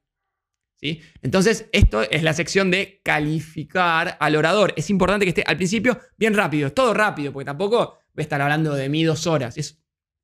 Entonces, 0.81 1.67
esto 1.71 2.01
es 2.03 2.23
la 2.23 2.33
sección 2.33 2.69
de 2.69 3.01
calificar 3.03 4.17
al 4.19 4.35
orador. 4.35 4.73
Es 4.77 4.89
importante 4.89 5.25
que 5.25 5.29
esté 5.29 5.43
al 5.45 5.57
principio 5.57 5.99
bien 6.17 6.33
rápido, 6.33 6.71
todo 6.71 6.93
rápido, 6.93 7.33
porque 7.33 7.45
tampoco 7.45 7.97
voy 8.13 8.21
a 8.21 8.21
estar 8.21 8.41
hablando 8.41 8.73
de 8.75 8.89
mí 8.89 9.03
dos 9.03 9.27
horas. 9.27 9.57
Es 9.57 9.81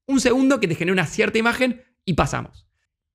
un 0.07 0.19
segundo 0.19 0.59
que 0.59 0.67
te 0.67 0.75
genera 0.75 0.93
una 0.93 1.07
cierta 1.07 1.37
imagen 1.37 1.81
y 2.05 2.13
pasamos. 2.13 2.67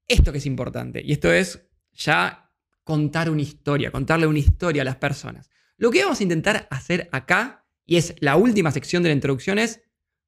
Esto 0.09 0.33
que 0.33 0.38
es 0.38 0.47
importante, 0.47 1.02
y 1.05 1.12
esto 1.12 1.33
es 1.33 1.66
ya 1.93 2.50
contar 2.85 3.28
una 3.28 3.43
historia, 3.43 3.90
contarle 3.90 4.26
una 4.26 4.38
historia 4.38 4.83
a 4.83 4.85
las 4.85 4.97
personas. 4.97 5.50
Lo 5.76 5.90
que 5.90 6.02
vamos 6.02 6.21
a 6.21 6.23
intentar 6.23 6.69
hacer 6.71 7.09
acá, 7.12 7.66
y 7.85 7.97
es 7.97 8.14
la 8.21 8.37
última 8.37 8.71
sección 8.71 9.02
de 9.02 9.09
la 9.11 9.14
introducción, 9.14 9.59
es 9.59 9.83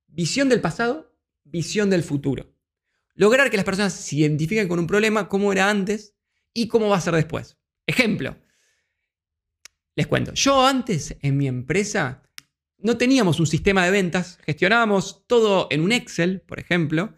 visión 0.07 0.49
del 0.49 0.61
pasado, 0.61 1.17
visión 1.45 1.91
del 1.91 2.03
futuro. 2.03 2.53
Lograr 3.15 3.51
que 3.51 3.57
las 3.57 3.65
personas 3.65 3.93
se 3.93 4.17
identifiquen 4.17 4.69
con 4.69 4.79
un 4.79 4.87
problema, 4.87 5.29
cómo 5.29 5.53
era 5.53 5.71
antes 5.71 6.18
y 6.55 6.69
cómo 6.69 6.89
va 6.89 6.97
a 6.97 7.01
ser 7.01 7.15
después. 7.15 7.57
Ejemplo, 7.87 8.37
les 9.97 10.07
cuento, 10.07 10.33
yo 10.35 10.67
antes 10.67 11.17
en 11.21 11.37
mi 11.37 11.49
empresa 11.49 12.23
no 12.79 12.97
teníamos 12.97 13.41
un 13.41 13.47
sistema 13.47 13.85
de 13.85 13.91
ventas, 13.91 14.39
gestionábamos 14.45 15.27
todo 15.27 15.67
en 15.71 15.81
un 15.81 15.93
Excel, 15.93 16.43
por 16.43 16.61
ejemplo, 16.61 17.15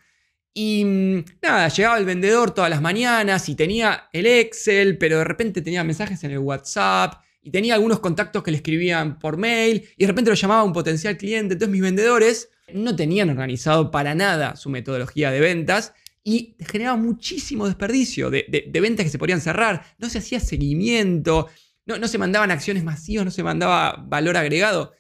y 0.55 0.85
mm, 0.85 1.25
nada, 1.43 1.69
llegaba 1.69 1.99
el 1.99 2.05
vendedor 2.05 2.53
todas 2.53 2.71
las 2.71 2.81
mañanas 2.81 3.49
y 3.49 3.55
tenía 3.55 4.09
el 4.13 4.27
Excel, 4.27 4.99
pero 4.99 5.19
de 5.19 5.25
repente 5.25 5.63
tenía 5.63 5.85
mensajes 5.85 6.25
en 6.25 6.33
el 6.33 6.39
WhatsApp 6.39 7.23
y 7.43 7.51
tenía 7.51 7.75
algunos 7.75 8.01
contactos 8.01 8.43
que 8.43 8.51
le 8.51 8.59
escribían 8.59 9.19
por 9.19 9.37
mail 9.37 9.89
y 9.97 10.05
de 10.05 10.09
repente 10.09 10.31
lo 10.31 10.35
llamaba 10.35 10.63
un 10.63 10.73
potencial 10.73 11.17
cliente. 11.17 11.55
Entonces 11.55 11.73
mis 11.73 11.83
vendedores 11.83 12.51
no 12.73 12.97
tenían 12.97 13.31
organizado 13.31 13.91
para 13.91 14.15
nada 14.15 14.57
su 14.57 14.71
metodología 14.71 15.31
de 15.31 15.41
ventas 15.41 15.95
y 16.23 16.57
generaba 16.61 16.97
muchísimo 16.97 17.67
desperdicio 17.67 18.31
de, 18.31 18.71
ventas 18.81 19.05
que 19.05 19.11
se 19.11 19.19
podían 19.19 19.41
cerrar. 19.41 19.85
No 19.99 20.09
se 20.11 20.19
hacía 20.19 20.41
seguimiento, 20.41 21.49
no, 21.87 21.99
no 21.99 22.09
se 22.09 22.19
mandaban 22.19 22.51
acciones 22.51 22.85
masivas, 22.85 23.25
no 23.25 23.31
se 23.31 23.43
mandaba 23.43 24.05
valor 24.07 24.37
agregado. 24.37 24.93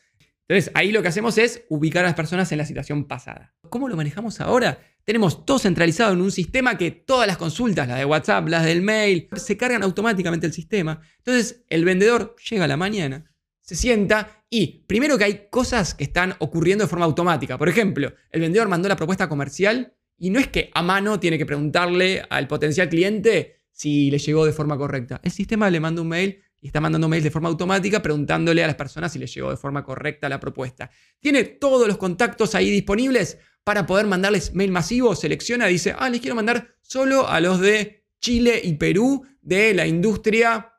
Entonces 0.48 0.72
ahí 0.74 0.90
lo 0.90 1.02
que 1.02 1.08
hacemos 1.08 1.38
es 1.38 1.64
ubicar 1.68 2.04
a 2.04 2.08
las 2.08 2.16
personas 2.16 2.50
en 2.50 2.58
la 2.58 2.64
situación 2.64 3.04
pasada. 3.04 3.54
¿Cómo 3.68 3.88
lo 3.88 3.96
manejamos 3.96 4.40
ahora? 4.40 4.80
Tenemos 5.04 5.46
todo 5.46 5.58
centralizado 5.60 6.12
en 6.12 6.20
un 6.20 6.32
sistema 6.32 6.76
que 6.76 6.90
todas 6.90 7.26
las 7.26 7.36
consultas, 7.36 7.86
las 7.86 7.98
de 7.98 8.04
WhatsApp, 8.04 8.48
las 8.48 8.64
del 8.64 8.82
mail, 8.82 9.28
se 9.36 9.56
cargan 9.56 9.82
automáticamente 9.82 10.46
el 10.46 10.52
sistema. 10.52 11.00
Entonces 11.18 11.64
el 11.68 11.84
vendedor 11.84 12.34
llega 12.50 12.64
a 12.64 12.68
la 12.68 12.76
mañana, 12.76 13.32
se 13.60 13.76
sienta 13.76 14.44
y 14.50 14.84
primero 14.88 15.16
que 15.16 15.24
hay 15.24 15.46
cosas 15.50 15.94
que 15.94 16.02
están 16.02 16.34
ocurriendo 16.40 16.84
de 16.84 16.88
forma 16.88 17.04
automática. 17.04 17.56
Por 17.56 17.68
ejemplo, 17.68 18.12
el 18.30 18.40
vendedor 18.40 18.68
mandó 18.68 18.88
la 18.88 18.96
propuesta 18.96 19.28
comercial 19.28 19.94
y 20.20 20.28
no 20.28 20.38
es 20.38 20.48
que 20.48 20.70
a 20.74 20.82
mano 20.82 21.18
tiene 21.18 21.38
que 21.38 21.46
preguntarle 21.46 22.22
al 22.28 22.46
potencial 22.46 22.90
cliente 22.90 23.56
si 23.72 24.10
le 24.10 24.18
llegó 24.18 24.44
de 24.44 24.52
forma 24.52 24.76
correcta. 24.76 25.18
El 25.24 25.32
sistema 25.32 25.70
le 25.70 25.80
manda 25.80 26.02
un 26.02 26.08
mail 26.08 26.38
y 26.60 26.66
está 26.66 26.78
mandando 26.78 27.08
mails 27.08 27.24
de 27.24 27.30
forma 27.30 27.48
automática 27.48 28.02
preguntándole 28.02 28.62
a 28.62 28.66
las 28.66 28.76
personas 28.76 29.12
si 29.12 29.18
le 29.18 29.26
llegó 29.26 29.50
de 29.50 29.56
forma 29.56 29.82
correcta 29.82 30.28
la 30.28 30.38
propuesta. 30.38 30.90
Tiene 31.20 31.44
todos 31.44 31.88
los 31.88 31.96
contactos 31.96 32.54
ahí 32.54 32.70
disponibles 32.70 33.38
para 33.64 33.86
poder 33.86 34.06
mandarles 34.06 34.54
mail 34.54 34.70
masivo. 34.70 35.16
Selecciona, 35.16 35.66
dice, 35.66 35.94
ah, 35.98 36.10
les 36.10 36.20
quiero 36.20 36.36
mandar 36.36 36.68
solo 36.82 37.26
a 37.26 37.40
los 37.40 37.58
de 37.58 38.04
Chile 38.20 38.60
y 38.62 38.74
Perú 38.74 39.26
de 39.40 39.72
la 39.72 39.86
industria 39.86 40.74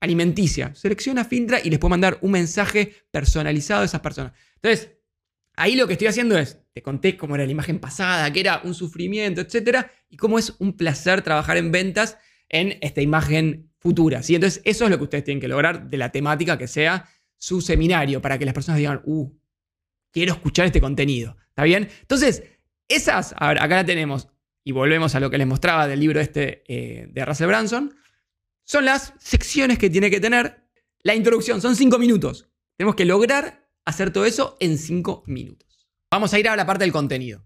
alimenticia. 0.00 0.74
Selecciona, 0.74 1.26
filtra 1.26 1.60
y 1.62 1.68
les 1.68 1.78
puedo 1.78 1.90
mandar 1.90 2.18
un 2.22 2.30
mensaje 2.30 2.94
personalizado 3.10 3.82
a 3.82 3.84
esas 3.84 4.00
personas. 4.00 4.32
Entonces, 4.54 4.97
ahí 5.58 5.76
lo 5.76 5.86
que 5.86 5.94
estoy 5.94 6.08
haciendo 6.08 6.38
es, 6.38 6.58
te 6.72 6.82
conté 6.82 7.16
cómo 7.16 7.34
era 7.34 7.44
la 7.44 7.52
imagen 7.52 7.78
pasada, 7.78 8.32
que 8.32 8.40
era 8.40 8.60
un 8.64 8.74
sufrimiento, 8.74 9.40
etcétera, 9.40 9.90
y 10.08 10.16
cómo 10.16 10.38
es 10.38 10.54
un 10.58 10.76
placer 10.76 11.22
trabajar 11.22 11.56
en 11.56 11.70
ventas 11.70 12.18
en 12.48 12.78
esta 12.80 13.02
imagen 13.02 13.70
futura. 13.78 14.22
¿sí? 14.22 14.34
Entonces, 14.34 14.62
eso 14.64 14.84
es 14.84 14.90
lo 14.90 14.98
que 14.98 15.04
ustedes 15.04 15.24
tienen 15.24 15.40
que 15.40 15.48
lograr 15.48 15.90
de 15.90 15.96
la 15.96 16.10
temática 16.10 16.56
que 16.56 16.66
sea 16.66 17.08
su 17.36 17.60
seminario, 17.60 18.20
para 18.20 18.38
que 18.38 18.44
las 18.44 18.54
personas 18.54 18.78
digan, 18.78 19.00
uh, 19.04 19.30
quiero 20.10 20.32
escuchar 20.32 20.66
este 20.66 20.80
contenido. 20.80 21.36
¿Está 21.48 21.64
bien? 21.64 21.88
Entonces, 22.00 22.42
esas, 22.88 23.34
a 23.36 23.48
ver, 23.48 23.62
acá 23.62 23.76
la 23.76 23.84
tenemos, 23.84 24.28
y 24.64 24.72
volvemos 24.72 25.14
a 25.14 25.20
lo 25.20 25.30
que 25.30 25.38
les 25.38 25.46
mostraba 25.46 25.86
del 25.86 26.00
libro 26.00 26.20
este 26.20 26.62
eh, 26.68 27.08
de 27.10 27.24
Russell 27.24 27.46
Branson 27.46 27.94
son 28.64 28.84
las 28.84 29.14
secciones 29.18 29.78
que 29.78 29.88
tiene 29.88 30.10
que 30.10 30.20
tener 30.20 30.62
la 31.02 31.14
introducción. 31.14 31.62
Son 31.62 31.74
cinco 31.74 31.98
minutos. 31.98 32.50
Tenemos 32.76 32.96
que 32.96 33.06
lograr 33.06 33.66
hacer 33.88 34.12
todo 34.12 34.26
eso 34.26 34.56
en 34.60 34.76
cinco 34.76 35.22
minutos. 35.26 35.88
Vamos 36.10 36.32
a 36.34 36.38
ir 36.38 36.48
a 36.48 36.56
la 36.56 36.66
parte 36.66 36.84
del 36.84 36.92
contenido. 36.92 37.42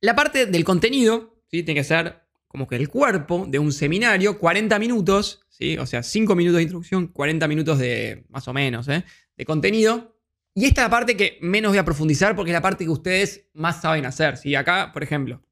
La 0.00 0.14
parte 0.14 0.46
del 0.46 0.64
contenido 0.64 1.42
¿sí? 1.50 1.62
tiene 1.62 1.80
que 1.80 1.84
ser 1.84 2.20
como 2.46 2.66
que 2.66 2.76
el 2.76 2.88
cuerpo 2.88 3.46
de 3.48 3.58
un 3.58 3.72
seminario, 3.72 4.38
40 4.38 4.78
minutos, 4.78 5.40
¿sí? 5.48 5.78
o 5.78 5.86
sea, 5.86 6.02
5 6.02 6.34
minutos 6.34 6.58
de 6.58 6.62
introducción, 6.64 7.06
40 7.06 7.48
minutos 7.48 7.78
de 7.78 8.24
más 8.28 8.46
o 8.48 8.52
menos 8.52 8.88
¿eh? 8.88 9.04
de 9.36 9.44
contenido. 9.44 10.16
Y 10.54 10.66
esta 10.66 10.82
es 10.82 10.86
la 10.86 10.90
parte 10.90 11.16
que 11.16 11.38
menos 11.40 11.70
voy 11.72 11.78
a 11.78 11.84
profundizar 11.84 12.36
porque 12.36 12.50
es 12.50 12.54
la 12.54 12.62
parte 12.62 12.84
que 12.84 12.90
ustedes 12.90 13.48
más 13.54 13.80
saben 13.80 14.04
hacer. 14.04 14.36
¿sí? 14.36 14.54
Acá, 14.54 14.90
por 14.92 15.02
ejemplo, 15.02 15.42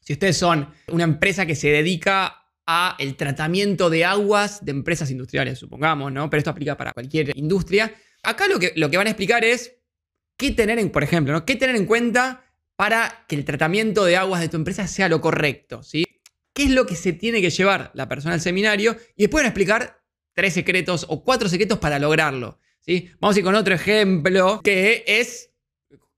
si 0.00 0.12
ustedes 0.12 0.36
son 0.36 0.68
una 0.88 1.04
empresa 1.04 1.46
que 1.46 1.54
se 1.54 1.68
dedica 1.68 2.46
a 2.66 2.96
el 2.98 3.16
tratamiento 3.16 3.88
de 3.88 4.04
aguas 4.04 4.64
de 4.64 4.72
empresas 4.72 5.10
industriales, 5.10 5.58
supongamos, 5.58 6.12
¿no? 6.12 6.28
Pero 6.28 6.38
esto 6.38 6.50
aplica 6.50 6.76
para 6.76 6.92
cualquier 6.92 7.36
industria. 7.36 7.92
Acá 8.22 8.46
lo 8.46 8.58
que, 8.58 8.72
van 8.96 9.06
a 9.06 9.10
explicar 9.10 9.44
es 9.44 9.76
qué 10.36 10.52
tener 10.52 10.78
en, 10.78 10.90
por 10.90 11.02
ejemplo, 11.02 11.32
¿no? 11.32 11.44
qué 11.44 11.56
tener 11.56 11.76
en 11.76 11.86
cuenta 11.86 12.44
para 12.76 13.24
que 13.28 13.34
el 13.34 13.44
tratamiento 13.44 14.04
de 14.04 14.16
aguas 14.16 14.40
de 14.40 14.48
tu 14.48 14.56
empresa 14.56 14.86
sea 14.86 15.08
lo 15.08 15.20
correcto, 15.20 15.82
¿sí? 15.82 16.04
¿Qué 16.54 16.64
es 16.64 16.70
lo 16.70 16.86
que 16.86 16.96
se 16.96 17.12
tiene 17.12 17.40
que 17.40 17.50
llevar 17.50 17.90
la 17.94 18.08
persona 18.08 18.34
al 18.34 18.40
seminario? 18.40 18.96
Y 19.16 19.22
después 19.22 19.42
van 19.42 19.46
a 19.46 19.48
explicar 19.48 20.02
tres 20.34 20.54
secretos 20.54 21.06
o 21.08 21.24
cuatro 21.24 21.48
secretos 21.48 21.78
para 21.78 21.98
lograrlo, 21.98 22.58
¿sí? 22.80 23.10
Vamos 23.20 23.36
a 23.36 23.38
ir 23.38 23.44
con 23.44 23.54
otro 23.54 23.74
ejemplo 23.74 24.60
que 24.62 25.04
es 25.06 25.50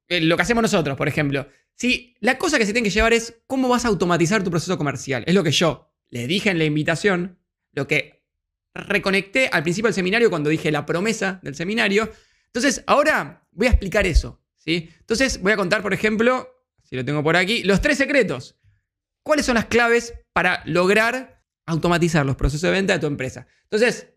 eh, 0.08 0.20
lo 0.20 0.36
que 0.36 0.42
hacemos 0.42 0.62
nosotros, 0.62 0.96
por 0.96 1.08
ejemplo. 1.08 1.48
Si 1.74 2.14
la 2.20 2.38
cosa 2.38 2.58
que 2.58 2.66
se 2.66 2.72
tiene 2.72 2.88
que 2.88 2.94
llevar 2.94 3.12
es 3.12 3.42
cómo 3.46 3.68
vas 3.68 3.84
a 3.84 3.88
automatizar 3.88 4.44
tu 4.44 4.50
proceso 4.50 4.78
comercial. 4.78 5.24
Es 5.26 5.34
lo 5.34 5.42
que 5.42 5.50
yo 5.50 5.90
les 6.08 6.28
dije 6.28 6.50
en 6.50 6.58
la 6.58 6.64
invitación, 6.64 7.38
lo 7.72 7.86
que 7.86 8.23
reconecté 8.74 9.48
al 9.50 9.62
principio 9.62 9.88
del 9.88 9.94
seminario 9.94 10.30
cuando 10.30 10.50
dije 10.50 10.70
la 10.70 10.84
promesa 10.84 11.40
del 11.42 11.54
seminario. 11.54 12.10
Entonces, 12.46 12.82
ahora 12.86 13.46
voy 13.52 13.68
a 13.68 13.70
explicar 13.70 14.06
eso. 14.06 14.42
¿sí? 14.56 14.90
Entonces, 15.00 15.40
voy 15.40 15.52
a 15.52 15.56
contar, 15.56 15.82
por 15.82 15.94
ejemplo, 15.94 16.48
si 16.82 16.96
lo 16.96 17.04
tengo 17.04 17.22
por 17.22 17.36
aquí, 17.36 17.62
los 17.62 17.80
tres 17.80 17.98
secretos. 17.98 18.58
¿Cuáles 19.22 19.46
son 19.46 19.54
las 19.54 19.66
claves 19.66 20.14
para 20.32 20.62
lograr 20.66 21.42
automatizar 21.66 22.26
los 22.26 22.36
procesos 22.36 22.62
de 22.62 22.72
venta 22.72 22.92
de 22.92 22.98
tu 22.98 23.06
empresa? 23.06 23.46
Entonces, 23.64 24.08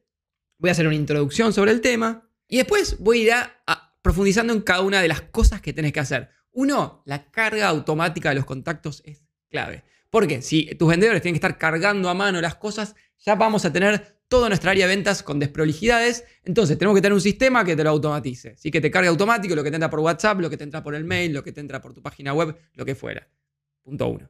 voy 0.57 0.69
a 0.69 0.71
hacer 0.71 0.87
una 0.87 0.95
introducción 0.95 1.53
sobre 1.53 1.71
el 1.71 1.81
tema 1.81 2.29
y 2.47 2.57
después 2.57 2.97
voy 2.99 3.29
a 3.29 3.43
ir 3.43 3.77
profundizando 4.01 4.53
en 4.53 4.61
cada 4.61 4.81
una 4.81 5.01
de 5.01 5.07
las 5.07 5.21
cosas 5.21 5.61
que 5.61 5.73
tenés 5.73 5.93
que 5.93 5.99
hacer. 5.99 6.29
Uno, 6.51 7.03
la 7.05 7.29
carga 7.29 7.67
automática 7.67 8.29
de 8.29 8.35
los 8.35 8.45
contactos 8.45 9.01
es 9.05 9.23
clave. 9.49 9.83
Porque 10.09 10.41
si 10.41 10.65
tus 10.75 10.87
vendedores 10.87 11.21
tienen 11.21 11.35
que 11.35 11.45
estar 11.45 11.57
cargando 11.57 12.09
a 12.09 12.13
mano 12.13 12.41
las 12.41 12.55
cosas, 12.55 12.95
ya 13.19 13.35
vamos 13.35 13.65
a 13.65 13.73
tener 13.73 14.16
toda 14.27 14.50
nuestra 14.50 14.72
área 14.72 14.88
de 14.88 14.96
ventas 14.96 15.24
con 15.24 15.39
desprolijidades. 15.39 16.24
Entonces 16.43 16.77
tenemos 16.77 16.96
que 16.96 17.01
tener 17.01 17.13
un 17.13 17.22
sistema 17.22 17.63
que 17.63 17.75
te 17.75 17.84
lo 17.84 17.91
automatice. 17.91 18.55
¿sí? 18.57 18.72
Que 18.72 18.81
te 18.81 18.91
cargue 18.91 19.10
automático 19.10 19.55
lo 19.55 19.63
que 19.63 19.69
te 19.69 19.75
entra 19.75 19.89
por 19.89 20.00
WhatsApp, 20.00 20.39
lo 20.39 20.50
que 20.50 20.57
te 20.57 20.63
entra 20.63 20.84
por 20.84 20.96
el 20.96 21.05
mail, 21.05 21.34
lo 21.34 21.43
que 21.43 21.51
te 21.51 21.62
entra 21.62 21.81
por 21.81 21.93
tu 21.93 22.01
página 22.01 22.34
web, 22.34 22.55
lo 22.74 22.86
que 22.86 22.96
fuera. 22.96 23.27
Punto 23.84 24.07
uno. 24.07 24.29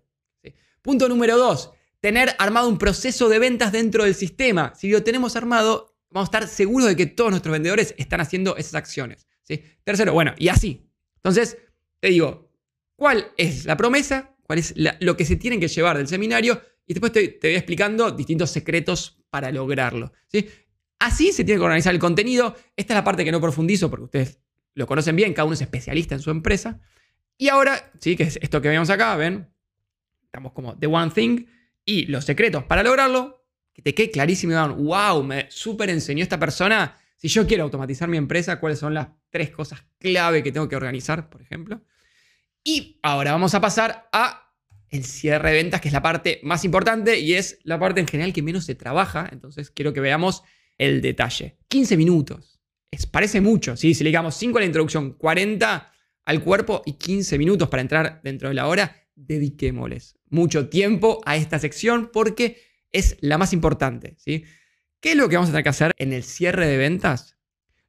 Punto 0.81 1.09
número 1.09 1.37
dos. 1.37 1.71
Tener 1.99 2.35
armado 2.39 2.69
un 2.69 2.77
proceso 2.77 3.27
de 3.27 3.39
ventas 3.39 3.71
dentro 3.71 4.03
del 4.03 4.15
sistema. 4.15 4.73
Si 4.75 4.89
lo 4.89 5.03
tenemos 5.03 5.35
armado, 5.35 5.97
vamos 6.09 6.27
a 6.27 6.37
estar 6.37 6.47
seguros 6.47 6.87
de 6.89 6.95
que 6.95 7.07
todos 7.07 7.31
nuestros 7.31 7.51
vendedores 7.51 7.95
están 7.97 8.21
haciendo 8.21 8.55
esas 8.55 8.75
acciones. 8.75 9.27
¿sí? 9.43 9.63
Tercero, 9.83 10.13
bueno, 10.13 10.33
y 10.37 10.49
así. 10.49 10.89
Entonces, 11.15 11.57
te 11.99 12.09
digo, 12.09 12.51
¿cuál 12.95 13.31
es 13.35 13.65
la 13.65 13.75
promesa? 13.75 14.37
cuál 14.47 14.59
es 14.59 14.73
lo 14.77 15.17
que 15.17 15.25
se 15.25 15.35
tienen 15.35 15.59
que 15.59 15.67
llevar 15.67 15.97
del 15.97 16.07
seminario 16.07 16.61
y 16.87 16.93
después 16.93 17.11
te, 17.11 17.37
voy 17.41 17.55
explicando 17.55 18.11
distintos 18.11 18.49
secretos 18.49 19.19
para 19.29 19.51
lograrlo. 19.51 20.13
¿sí? 20.27 20.49
Así 20.99 21.33
se 21.33 21.43
tiene 21.43 21.59
que 21.59 21.65
organizar 21.65 21.93
el 21.93 21.99
contenido. 21.99 22.55
Esta 22.75 22.93
es 22.93 22.95
la 22.97 23.03
parte 23.03 23.25
que 23.25 23.31
no 23.31 23.41
profundizo 23.41 23.89
porque 23.89 24.05
ustedes 24.05 24.39
lo 24.73 24.87
conocen 24.87 25.15
bien, 25.15 25.33
cada 25.33 25.45
uno 25.45 25.53
es 25.53 25.61
especialista 25.61 26.15
en 26.15 26.21
su 26.21 26.31
empresa. 26.31 26.79
Y 27.37 27.49
ahora, 27.49 27.91
sí, 27.99 28.15
que 28.15 28.23
es 28.23 28.39
esto 28.41 28.61
que 28.61 28.69
vemos 28.69 28.89
acá, 28.89 29.15
ven, 29.15 29.47
estamos 30.23 30.53
como 30.53 30.77
The 30.77 30.87
One 30.87 31.11
Thing 31.11 31.45
y 31.83 32.05
los 32.05 32.25
secretos 32.25 32.63
para 32.63 32.83
lograrlo, 32.83 33.45
que 33.73 33.81
te 33.81 33.93
quede 33.93 34.09
clarísimo 34.09 34.55
wow, 34.75 35.23
me 35.23 35.51
súper 35.51 35.89
enseñó 35.89 36.23
esta 36.23 36.39
persona. 36.39 36.95
Si 37.15 37.27
yo 37.27 37.45
quiero 37.45 37.63
automatizar 37.63 38.07
mi 38.07 38.17
empresa, 38.17 38.59
¿cuáles 38.59 38.79
son 38.79 38.93
las 38.93 39.09
tres 39.29 39.51
cosas 39.51 39.83
clave 39.99 40.41
que 40.41 40.51
tengo 40.51 40.69
que 40.69 40.75
organizar, 40.75 41.29
por 41.29 41.41
ejemplo? 41.41 41.81
Y 42.63 42.99
ahora 43.03 43.31
vamos 43.31 43.53
a 43.55 43.61
pasar 43.61 44.09
a 44.11 44.46
el 44.89 45.03
cierre 45.03 45.51
de 45.51 45.55
ventas, 45.57 45.81
que 45.81 45.89
es 45.89 45.93
la 45.93 46.01
parte 46.01 46.39
más 46.43 46.63
importante 46.65 47.19
y 47.19 47.33
es 47.33 47.59
la 47.63 47.79
parte 47.79 47.99
en 47.99 48.07
general 48.07 48.33
que 48.33 48.41
menos 48.41 48.65
se 48.65 48.75
trabaja. 48.75 49.29
Entonces 49.31 49.71
quiero 49.71 49.93
que 49.93 49.99
veamos 49.99 50.43
el 50.77 51.01
detalle. 51.01 51.57
15 51.67 51.97
minutos. 51.97 52.59
Es, 52.91 53.05
parece 53.05 53.41
mucho, 53.41 53.75
¿sí? 53.75 53.93
Si 53.93 54.03
le 54.03 54.09
digamos 54.09 54.35
5 54.35 54.57
a 54.57 54.61
la 54.61 54.67
introducción, 54.67 55.13
40 55.13 55.91
al 56.25 56.43
cuerpo 56.43 56.83
y 56.85 56.93
15 56.93 57.37
minutos 57.37 57.69
para 57.69 57.81
entrar 57.81 58.21
dentro 58.23 58.49
de 58.49 58.55
la 58.55 58.67
hora, 58.67 58.95
dediquémosles 59.15 60.17
mucho 60.29 60.69
tiempo 60.69 61.21
a 61.25 61.37
esta 61.37 61.59
sección 61.59 62.09
porque 62.11 62.61
es 62.91 63.17
la 63.21 63.37
más 63.37 63.53
importante. 63.53 64.15
¿sí? 64.17 64.43
¿Qué 64.99 65.11
es 65.11 65.17
lo 65.17 65.29
que 65.29 65.35
vamos 65.35 65.49
a 65.49 65.53
tener 65.53 65.63
que 65.63 65.69
hacer 65.69 65.91
en 65.97 66.13
el 66.13 66.23
cierre 66.23 66.67
de 66.67 66.77
ventas? 66.77 67.37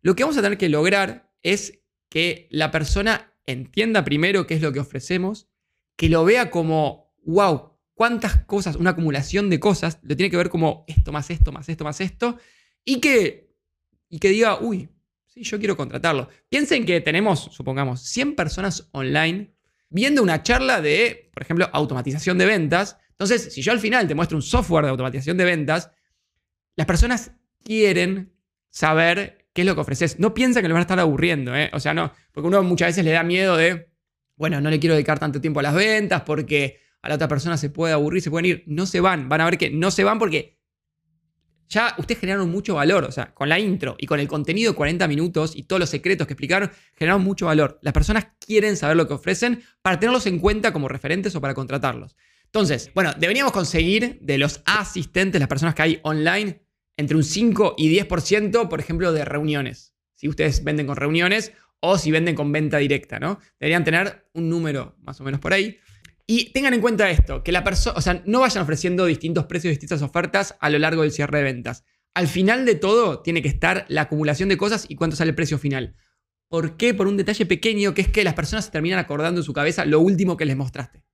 Lo 0.00 0.14
que 0.14 0.22
vamos 0.22 0.36
a 0.38 0.42
tener 0.42 0.58
que 0.58 0.68
lograr 0.68 1.32
es 1.42 1.80
que 2.08 2.48
la 2.50 2.70
persona 2.70 3.34
entienda 3.46 4.04
primero 4.04 4.46
qué 4.46 4.54
es 4.54 4.62
lo 4.62 4.72
que 4.72 4.80
ofrecemos, 4.80 5.48
que 5.98 6.08
lo 6.08 6.24
vea 6.24 6.48
como, 6.48 7.12
wow, 7.24 7.72
cuántas 7.92 8.44
cosas, 8.44 8.76
una 8.76 8.90
acumulación 8.90 9.50
de 9.50 9.58
cosas, 9.58 9.98
lo 10.02 10.16
tiene 10.16 10.30
que 10.30 10.36
ver 10.36 10.48
como 10.48 10.84
esto 10.86 11.10
más 11.10 11.28
esto, 11.28 11.50
más 11.50 11.68
esto, 11.68 11.82
más 11.82 12.00
esto, 12.00 12.38
y 12.84 13.00
que, 13.00 13.52
y 14.08 14.20
que 14.20 14.28
diga, 14.28 14.60
uy, 14.60 14.88
sí, 15.26 15.42
yo 15.42 15.58
quiero 15.58 15.76
contratarlo. 15.76 16.28
Piensen 16.48 16.86
que 16.86 17.00
tenemos, 17.00 17.48
supongamos, 17.50 18.02
100 18.02 18.36
personas 18.36 18.88
online 18.92 19.52
viendo 19.90 20.22
una 20.22 20.40
charla 20.44 20.80
de, 20.80 21.30
por 21.34 21.42
ejemplo, 21.42 21.68
automatización 21.72 22.38
de 22.38 22.46
ventas. 22.46 22.96
Entonces, 23.10 23.52
si 23.52 23.60
yo 23.60 23.72
al 23.72 23.80
final 23.80 24.06
te 24.06 24.14
muestro 24.14 24.38
un 24.38 24.42
software 24.42 24.84
de 24.84 24.90
automatización 24.92 25.36
de 25.36 25.46
ventas, 25.46 25.90
las 26.76 26.86
personas 26.86 27.32
quieren 27.64 28.32
saber 28.70 29.48
qué 29.52 29.62
es 29.62 29.66
lo 29.66 29.74
que 29.74 29.80
ofreces. 29.80 30.20
No 30.20 30.32
piensan 30.32 30.62
que 30.62 30.68
le 30.68 30.74
van 30.74 30.82
a 30.82 30.82
estar 30.82 31.00
aburriendo, 31.00 31.56
¿eh? 31.56 31.72
O 31.72 31.80
sea, 31.80 31.92
no, 31.92 32.12
porque 32.30 32.46
uno 32.46 32.62
muchas 32.62 32.90
veces 32.90 33.04
le 33.04 33.10
da 33.10 33.24
miedo 33.24 33.56
de, 33.56 33.88
bueno, 34.38 34.60
no 34.60 34.70
le 34.70 34.80
quiero 34.80 34.94
dedicar 34.94 35.18
tanto 35.18 35.40
tiempo 35.40 35.60
a 35.60 35.64
las 35.64 35.74
ventas 35.74 36.22
porque 36.22 36.80
a 37.02 37.08
la 37.08 37.16
otra 37.16 37.28
persona 37.28 37.56
se 37.56 37.70
puede 37.70 37.92
aburrir, 37.92 38.22
se 38.22 38.30
pueden 38.30 38.46
ir. 38.46 38.64
No 38.66 38.86
se 38.86 39.00
van, 39.00 39.28
van 39.28 39.40
a 39.40 39.44
ver 39.44 39.58
que 39.58 39.70
no 39.70 39.90
se 39.90 40.04
van 40.04 40.18
porque 40.18 40.58
ya 41.68 41.94
ustedes 41.98 42.20
generaron 42.20 42.50
mucho 42.50 42.76
valor, 42.76 43.04
o 43.04 43.12
sea, 43.12 43.34
con 43.34 43.48
la 43.48 43.58
intro 43.58 43.96
y 43.98 44.06
con 44.06 44.20
el 44.20 44.28
contenido 44.28 44.72
de 44.72 44.76
40 44.76 45.06
minutos 45.06 45.54
y 45.54 45.64
todos 45.64 45.80
los 45.80 45.90
secretos 45.90 46.26
que 46.26 46.32
explicaron, 46.32 46.70
generaron 46.94 47.22
mucho 47.22 47.46
valor. 47.46 47.78
Las 47.82 47.92
personas 47.92 48.28
quieren 48.38 48.76
saber 48.76 48.96
lo 48.96 49.06
que 49.06 49.14
ofrecen 49.14 49.62
para 49.82 50.00
tenerlos 50.00 50.26
en 50.26 50.38
cuenta 50.38 50.72
como 50.72 50.88
referentes 50.88 51.34
o 51.36 51.40
para 51.40 51.54
contratarlos. 51.54 52.16
Entonces, 52.46 52.90
bueno, 52.94 53.12
deberíamos 53.18 53.52
conseguir 53.52 54.18
de 54.22 54.38
los 54.38 54.62
asistentes, 54.64 55.38
las 55.38 55.48
personas 55.48 55.74
que 55.74 55.82
hay 55.82 56.00
online, 56.02 56.62
entre 56.96 57.16
un 57.16 57.24
5 57.24 57.74
y 57.76 57.94
10%, 57.94 58.68
por 58.68 58.80
ejemplo, 58.80 59.12
de 59.12 59.24
reuniones. 59.26 59.94
Si 60.14 60.26
ustedes 60.26 60.64
venden 60.64 60.86
con 60.86 60.96
reuniones 60.96 61.52
o 61.80 61.98
si 61.98 62.10
venden 62.10 62.34
con 62.34 62.50
venta 62.52 62.78
directa, 62.78 63.18
¿no? 63.18 63.38
Deberían 63.58 63.84
tener 63.84 64.28
un 64.34 64.48
número 64.48 64.96
más 65.02 65.20
o 65.20 65.24
menos 65.24 65.40
por 65.40 65.52
ahí. 65.52 65.78
Y 66.26 66.52
tengan 66.52 66.74
en 66.74 66.80
cuenta 66.80 67.08
esto, 67.10 67.42
que 67.42 67.52
la 67.52 67.64
persona, 67.64 67.96
o 67.96 68.00
sea, 68.02 68.22
no 68.26 68.40
vayan 68.40 68.62
ofreciendo 68.62 69.06
distintos 69.06 69.46
precios, 69.46 69.70
distintas 69.70 70.02
ofertas 70.02 70.56
a 70.60 70.68
lo 70.68 70.78
largo 70.78 71.02
del 71.02 71.12
cierre 71.12 71.38
de 71.38 71.44
ventas. 71.44 71.84
Al 72.14 72.26
final 72.26 72.66
de 72.66 72.74
todo 72.74 73.22
tiene 73.22 73.42
que 73.42 73.48
estar 73.48 73.86
la 73.88 74.02
acumulación 74.02 74.48
de 74.48 74.56
cosas 74.56 74.86
y 74.88 74.96
cuánto 74.96 75.16
sale 75.16 75.30
el 75.30 75.34
precio 75.34 75.58
final. 75.58 75.94
¿Por 76.48 76.76
qué? 76.76 76.94
Por 76.94 77.06
un 77.06 77.16
detalle 77.16 77.46
pequeño 77.46 77.94
que 77.94 78.02
es 78.02 78.08
que 78.08 78.24
las 78.24 78.34
personas 78.34 78.66
se 78.66 78.70
terminan 78.70 78.98
acordando 78.98 79.40
en 79.40 79.44
su 79.44 79.52
cabeza 79.52 79.84
lo 79.84 80.00
último 80.00 80.36
que 80.36 80.44
les 80.44 80.56
mostraste. 80.56 81.04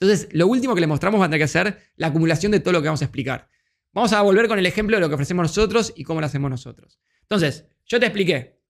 Entonces, 0.00 0.28
lo 0.32 0.46
último 0.46 0.74
que 0.74 0.80
les 0.80 0.88
mostramos 0.88 1.20
va 1.20 1.26
a 1.26 1.28
tener 1.28 1.40
que 1.40 1.48
ser 1.48 1.78
la 1.96 2.08
acumulación 2.08 2.52
de 2.52 2.60
todo 2.60 2.72
lo 2.72 2.82
que 2.82 2.88
vamos 2.88 3.02
a 3.02 3.06
explicar. 3.06 3.48
Vamos 3.92 4.12
a 4.12 4.22
volver 4.22 4.48
con 4.48 4.58
el 4.58 4.66
ejemplo 4.66 4.96
de 4.96 5.00
lo 5.00 5.08
que 5.08 5.14
ofrecemos 5.14 5.44
nosotros 5.44 5.92
y 5.96 6.04
cómo 6.04 6.20
lo 6.20 6.26
hacemos 6.26 6.50
nosotros. 6.50 6.98
Entonces, 7.22 7.66
yo 7.86 8.00
te 8.00 8.06
expliqué 8.06 8.63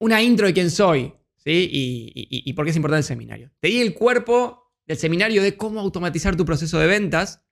una 0.00 0.20
intro 0.22 0.46
de 0.46 0.52
quién 0.52 0.70
soy, 0.70 1.12
¿sí? 1.36 1.68
Y, 1.70 2.52
por 2.54 2.64
qué 2.64 2.70
es 2.70 2.76
importante 2.76 3.00
el 3.00 3.04
seminario. 3.04 3.50
Te 3.60 3.68
di 3.68 3.80
el 3.80 3.94
cuerpo 3.94 4.72
del 4.86 4.98
seminario 4.98 5.42
de 5.42 5.56
cómo 5.56 5.78
automatizar 5.78 6.36
tu 6.36 6.44
proceso 6.44 6.78
de 6.78 6.86
ventas 6.86 7.42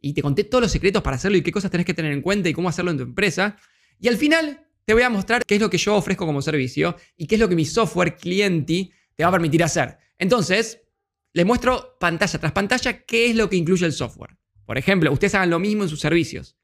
y 0.00 0.14
te 0.14 0.22
conté 0.22 0.44
todos 0.44 0.62
los 0.62 0.72
secretos 0.72 1.02
para 1.02 1.16
hacerlo 1.16 1.38
y 1.38 1.42
qué 1.42 1.52
cosas 1.52 1.70
tenés 1.70 1.86
que 1.86 1.94
tener 1.94 2.12
en 2.12 2.22
cuenta 2.22 2.48
y 2.48 2.52
cómo 2.52 2.68
hacerlo 2.68 2.90
en 2.90 2.96
tu 2.96 3.02
empresa. 3.04 3.56
Y 4.00 4.08
al 4.08 4.16
final 4.16 4.66
te 4.84 4.94
voy 4.94 5.02
a 5.02 5.10
mostrar 5.10 5.44
qué 5.44 5.56
es 5.56 5.60
lo 5.60 5.70
que 5.70 5.78
yo 5.78 5.94
ofrezco 5.94 6.26
como 6.26 6.40
servicio 6.40 6.96
y 7.16 7.26
qué 7.26 7.34
es 7.34 7.40
lo 7.40 7.48
que 7.48 7.54
mi 7.54 7.64
software 7.64 8.16
cliente 8.16 8.90
te 9.14 9.22
va 9.22 9.28
a 9.28 9.32
permitir 9.32 9.62
hacer. 9.62 9.98
Entonces, 10.18 10.80
les 11.34 11.44
muestro 11.44 11.96
pantalla 12.00 12.38
tras 12.38 12.52
pantalla 12.52 13.04
qué 13.04 13.30
es 13.30 13.36
lo 13.36 13.50
que 13.50 13.56
incluye 13.56 13.84
el 13.84 13.92
software. 13.92 14.36
Por 14.64 14.78
ejemplo, 14.78 15.12
ustedes 15.12 15.34
hagan 15.34 15.50
lo 15.50 15.58
mismo 15.58 15.82
en 15.82 15.88
sus 15.88 16.00
servicios. 16.00 16.56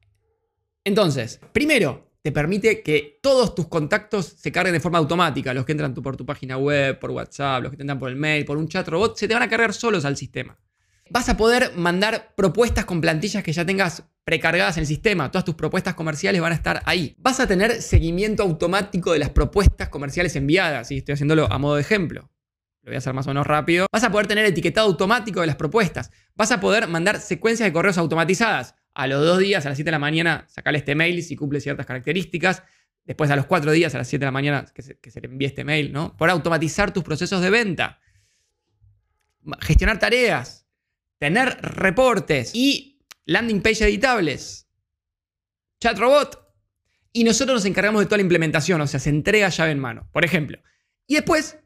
Entonces, 0.85 1.41
primero, 1.53 2.04
te 2.25 2.33
permite 2.33 2.81
que 2.81 3.19
todos 3.21 3.55
tus 3.55 3.69
contactos 3.69 4.25
se 4.39 4.51
carguen 4.51 4.73
de 4.73 4.81
forma 4.81 4.97
automática. 4.97 5.53
Los 5.53 5.67
que 5.67 5.73
entran 5.73 5.93
por 5.93 6.17
tu 6.17 6.25
página 6.25 6.57
web, 6.57 6.99
por 6.99 7.11
WhatsApp, 7.11 7.63
los 7.63 7.71
que 7.71 7.77
te 7.77 7.83
entran 7.83 7.99
por 7.99 8.09
el 8.09 8.17
mail, 8.17 8.47
por 8.47 8.57
un 8.57 8.67
chat 8.67 8.89
robot, 8.89 9.19
se 9.19 9.29
te 9.29 9.35
van 9.35 9.43
a 9.43 9.49
cargar 9.51 9.75
solos 9.75 10.07
al 10.07 10.17
sistema. 10.17 10.59
Vas 11.11 11.29
a 11.29 11.37
poder 11.37 11.73
mandar 11.77 12.33
propuestas 12.35 12.87
con 12.87 13.03
plantillas 13.03 13.43
que 13.43 13.53
ya 13.53 13.67
tengas 13.67 14.05
precargadas 14.25 14.79
en 14.79 14.81
el 14.81 14.87
sistema. 14.87 15.31
Todas 15.31 15.45
tus 15.45 15.55
propuestas 15.55 15.93
comerciales 15.93 16.41
van 16.41 16.53
a 16.53 16.55
estar 16.55 16.81
ahí. 16.87 17.15
Vas 17.19 17.41
a 17.41 17.47
tener 17.47 17.83
seguimiento 17.83 18.43
automático 18.43 19.13
de 19.13 19.19
las 19.19 19.29
propuestas 19.29 19.91
comerciales 19.91 20.35
enviadas. 20.35 20.91
Estoy 20.91 21.13
haciéndolo 21.13 21.53
a 21.53 21.59
modo 21.59 21.75
de 21.75 21.83
ejemplo. 21.83 22.31
Lo 22.85 22.89
voy 22.89 22.95
a 22.95 22.99
hacer 22.99 23.13
más 23.13 23.27
o 23.27 23.31
menos 23.31 23.47
rápido. 23.47 23.87
Vas 23.93 24.05
a 24.05 24.11
poder 24.11 24.29
tener 24.29 24.47
etiquetado 24.47 24.87
automático 24.87 25.43
de 25.43 25.47
las 25.47 25.57
propuestas. 25.57 26.11
Vas 26.37 26.53
a 26.53 26.61
poder 26.61 26.89
mandar 26.89 27.21
secuencias 27.21 27.69
de 27.69 27.73
correos 27.75 27.99
automatizadas 27.99 28.77
a 28.95 29.07
los 29.07 29.25
dos 29.25 29.39
días, 29.41 29.67
a 29.67 29.69
las 29.69 29.77
7 29.77 29.89
de 29.89 29.93
la 29.93 29.99
mañana, 29.99 30.47
sacarle 30.49 30.79
este 30.79 30.95
mail 30.95 31.23
si 31.23 31.37
cumple 31.37 31.61
ciertas 31.61 31.85
características. 31.85 32.63
Después, 33.05 33.31
a 33.31 33.37
los 33.37 33.47
cuatro 33.47 33.73
días, 33.73 33.95
a 33.95 33.99
las 33.99 34.09
7 34.09 34.21
de 34.21 34.27
la 34.27 34.33
mañana, 34.33 34.65
que 34.73 34.83
se, 34.83 35.21
le 35.21 35.27
envíe 35.27 35.47
este 35.47 35.65
mail, 35.65 35.93
¿no? 35.93 36.17
Por 36.17 36.31
automatizar 36.31 36.93
tus 36.93 37.03
procesos 37.03 37.43
de 37.43 37.51
venta. 37.51 38.01
Gestionar 39.61 39.99
tareas. 39.99 40.67
Tener 41.19 41.59
reportes 41.61 42.53
y 42.55 43.01
landing 43.27 43.61
page 43.61 43.85
editables. 43.85 44.69
Chat 45.81 45.99
robot. 45.99 46.41
Y 47.13 47.25
nosotros 47.25 47.57
nos 47.57 47.65
encargamos 47.67 48.01
de 48.01 48.07
toda 48.07 48.19
la 48.19 48.23
implementación, 48.23 48.81
o 48.81 48.87
sea, 48.87 48.99
se 48.99 49.11
entrega 49.11 49.49
llave 49.49 49.71
en 49.71 49.79
mano, 49.79 50.09
por 50.13 50.25
ejemplo. 50.25 50.59
Y 51.07 51.15
después, 51.15 51.59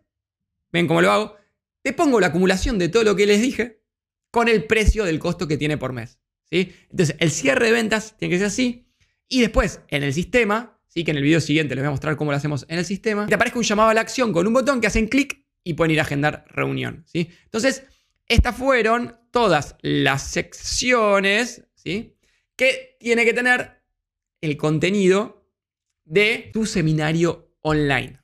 ven 0.72 0.86
cómo 0.86 1.00
lo 1.00 1.10
hago, 1.10 1.36
te 1.82 1.92
pongo 1.92 2.20
la 2.20 2.26
acumulación 2.26 2.78
de 2.78 2.88
todo 2.88 3.04
lo 3.04 3.16
que 3.16 3.26
les 3.26 3.40
dije 3.40 3.82
con 4.30 4.48
el 4.48 4.64
precio 4.64 5.04
del 5.04 5.18
costo 5.18 5.48
que 5.48 5.56
tiene 5.56 5.78
por 5.78 5.92
mes. 5.92 6.18
Entonces, 6.50 7.16
el 7.18 7.30
cierre 7.30 7.66
de 7.66 7.72
ventas 7.72 8.16
tiene 8.16 8.34
que 8.34 8.38
ser 8.38 8.46
así. 8.48 8.86
Y 9.28 9.40
después, 9.40 9.80
en 9.88 10.02
el 10.02 10.14
sistema, 10.14 10.80
¿sí? 10.86 11.04
que 11.04 11.10
en 11.10 11.18
el 11.18 11.22
video 11.22 11.40
siguiente 11.40 11.74
les 11.74 11.82
voy 11.82 11.88
a 11.88 11.92
mostrar 11.92 12.16
cómo 12.16 12.30
lo 12.30 12.36
hacemos 12.36 12.64
en 12.68 12.78
el 12.78 12.84
sistema, 12.84 13.26
te 13.26 13.34
aparece 13.34 13.58
un 13.58 13.64
llamado 13.64 13.90
a 13.90 13.94
la 13.94 14.00
acción 14.00 14.32
con 14.32 14.46
un 14.46 14.52
botón 14.52 14.80
que 14.80 14.86
hacen 14.86 15.08
clic 15.08 15.44
y 15.62 15.74
pueden 15.74 15.92
ir 15.92 16.00
a 16.00 16.02
agendar 16.02 16.44
reunión. 16.48 17.04
¿sí? 17.06 17.28
Entonces, 17.44 17.84
estas 18.26 18.56
fueron 18.56 19.16
todas 19.30 19.76
las 19.82 20.22
secciones 20.22 21.64
¿sí? 21.74 22.16
que 22.56 22.96
tiene 22.98 23.24
que 23.24 23.34
tener 23.34 23.82
el 24.40 24.56
contenido 24.56 25.46
de 26.04 26.50
tu 26.52 26.64
seminario 26.64 27.54
online. 27.60 28.20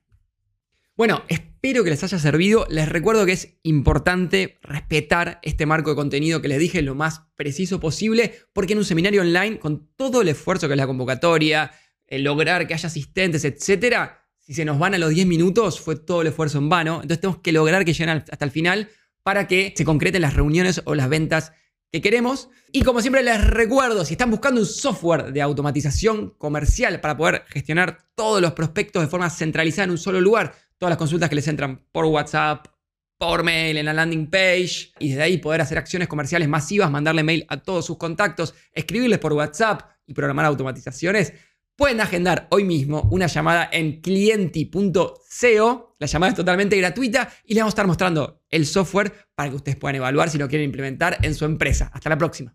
Bueno, 0.97 1.25
espero 1.27 1.83
que 1.83 1.91
les 1.91 2.05
haya 2.05 2.21
servido. 2.21 2.67
Les 2.71 2.89
recuerdo 2.89 3.27
que 3.27 3.33
es 3.33 3.57
importante 3.65 4.59
respetar 4.63 5.41
este 5.43 5.67
marco 5.67 5.91
de 5.91 5.97
contenido 5.97 6.41
que 6.41 6.47
les 6.47 6.61
dije 6.61 6.83
lo 6.83 6.95
más 6.95 7.23
preciso 7.35 7.81
posible, 7.81 8.33
porque 8.53 8.75
en 8.75 8.79
un 8.79 8.85
seminario 8.85 9.23
online, 9.23 9.59
con 9.59 9.89
todo 9.97 10.23
el 10.23 10.29
esfuerzo 10.29 10.69
que 10.69 10.75
es 10.75 10.79
la 10.79 10.87
convocatoria, 10.87 11.73
lograr 12.09 12.69
que 12.69 12.75
haya 12.75 12.87
asistentes, 12.87 13.45
etcétera, 13.45 14.25
si 14.39 14.55
se 14.55 14.65
nos 14.65 14.79
van 14.79 14.95
a 14.95 14.99
los 14.99 15.11
10 15.11 15.27
minutos, 15.27 15.81
fue 15.81 15.97
todo 15.97 16.21
el 16.21 16.29
esfuerzo 16.29 16.59
en 16.59 16.69
vano. 16.69 16.97
Entonces 17.03 17.21
tenemos 17.21 17.43
que 17.43 17.51
lograr 17.51 17.85
que 17.85 17.93
lleguen 17.93 18.11
hasta 18.11 18.45
el 18.45 18.53
final 18.53 18.89
para 19.25 19.49
que 19.49 19.75
se 19.77 19.85
concreten 19.85 20.23
las 20.23 20.35
reuniones 20.35 20.81
o 20.85 20.95
las 20.95 21.09
ventas 21.09 21.51
que 21.91 22.03
queremos. 22.03 22.51
Y 22.71 22.83
como 22.83 23.01
siempre 23.01 23.25
les 23.25 23.45
recuerdo, 23.45 24.05
si 24.05 24.15
están 24.15 24.31
buscando 24.31 24.61
un 24.61 24.67
software 24.67 25.33
de 25.33 25.43
automatización 25.43 26.31
comercial 26.39 27.01
para 27.01 27.17
poder 27.17 27.45
gestionar 27.49 28.07
todos 28.15 28.41
los 28.41 28.53
prospectos 28.53 29.03
de 29.03 29.09
forma 29.09 29.29
centralizada 29.31 29.85
en 29.85 29.91
un 29.91 29.99
solo 29.99 30.21
lugar, 30.21 30.55
todas 30.85 30.91
las 30.91 30.99
consultas 30.99 31.31
que 31.31 31.37
les 31.37 31.49
entran 31.49 31.81
por 31.93 32.05
WhatsApp, 32.05 32.67
por 33.17 33.43
mail, 33.43 33.79
en 33.79 33.87
la 33.87 33.95
landing 33.95 34.29
page, 34.29 34.93
y 34.99 35.09
desde 35.09 35.23
ahí 35.23 35.39
poder 35.39 35.63
hacer 35.63 35.79
acciones 35.79 36.09
comerciales 36.09 36.47
masivas, 36.47 36.91
mandarle 36.91 37.23
mail 37.23 37.47
a 37.49 37.57
todos 37.57 37.87
sus 37.87 37.97
contactos, 37.97 38.55
escribirles 38.71 39.19
por 39.19 39.33
WhatsApp 39.33 39.81
y 40.07 40.13
programar 40.13 40.45
automatizaciones, 40.45 41.33
pueden 41.75 42.03
agendar 42.03 42.49
hoy 42.51 42.65
mismo 42.65 43.09
una 43.11 43.29
llamada 43.29 43.71
en 43.73 44.03
clienti.co. 44.03 45.97
La 45.99 46.07
llamada 46.07 46.33
es 46.33 46.37
totalmente 46.37 46.77
gratuita 46.77 47.33
y 47.47 47.55
les 47.55 47.63
vamos 47.63 47.73
a 47.73 47.77
estar 47.77 47.87
mostrando 47.87 48.43
el 48.51 48.67
software 48.67 49.11
para 49.35 49.49
que 49.49 49.57
ustedes 49.57 49.79
puedan 49.79 49.97
evaluar 49.97 50.29
si 50.29 50.37
lo 50.37 50.49
quieren 50.49 50.67
implementar 50.67 51.17
en 51.23 51.35
su 51.35 51.47
empresa. 51.47 51.91
Hasta 51.95 52.11
la 52.11 52.19
próxima. 52.19 52.55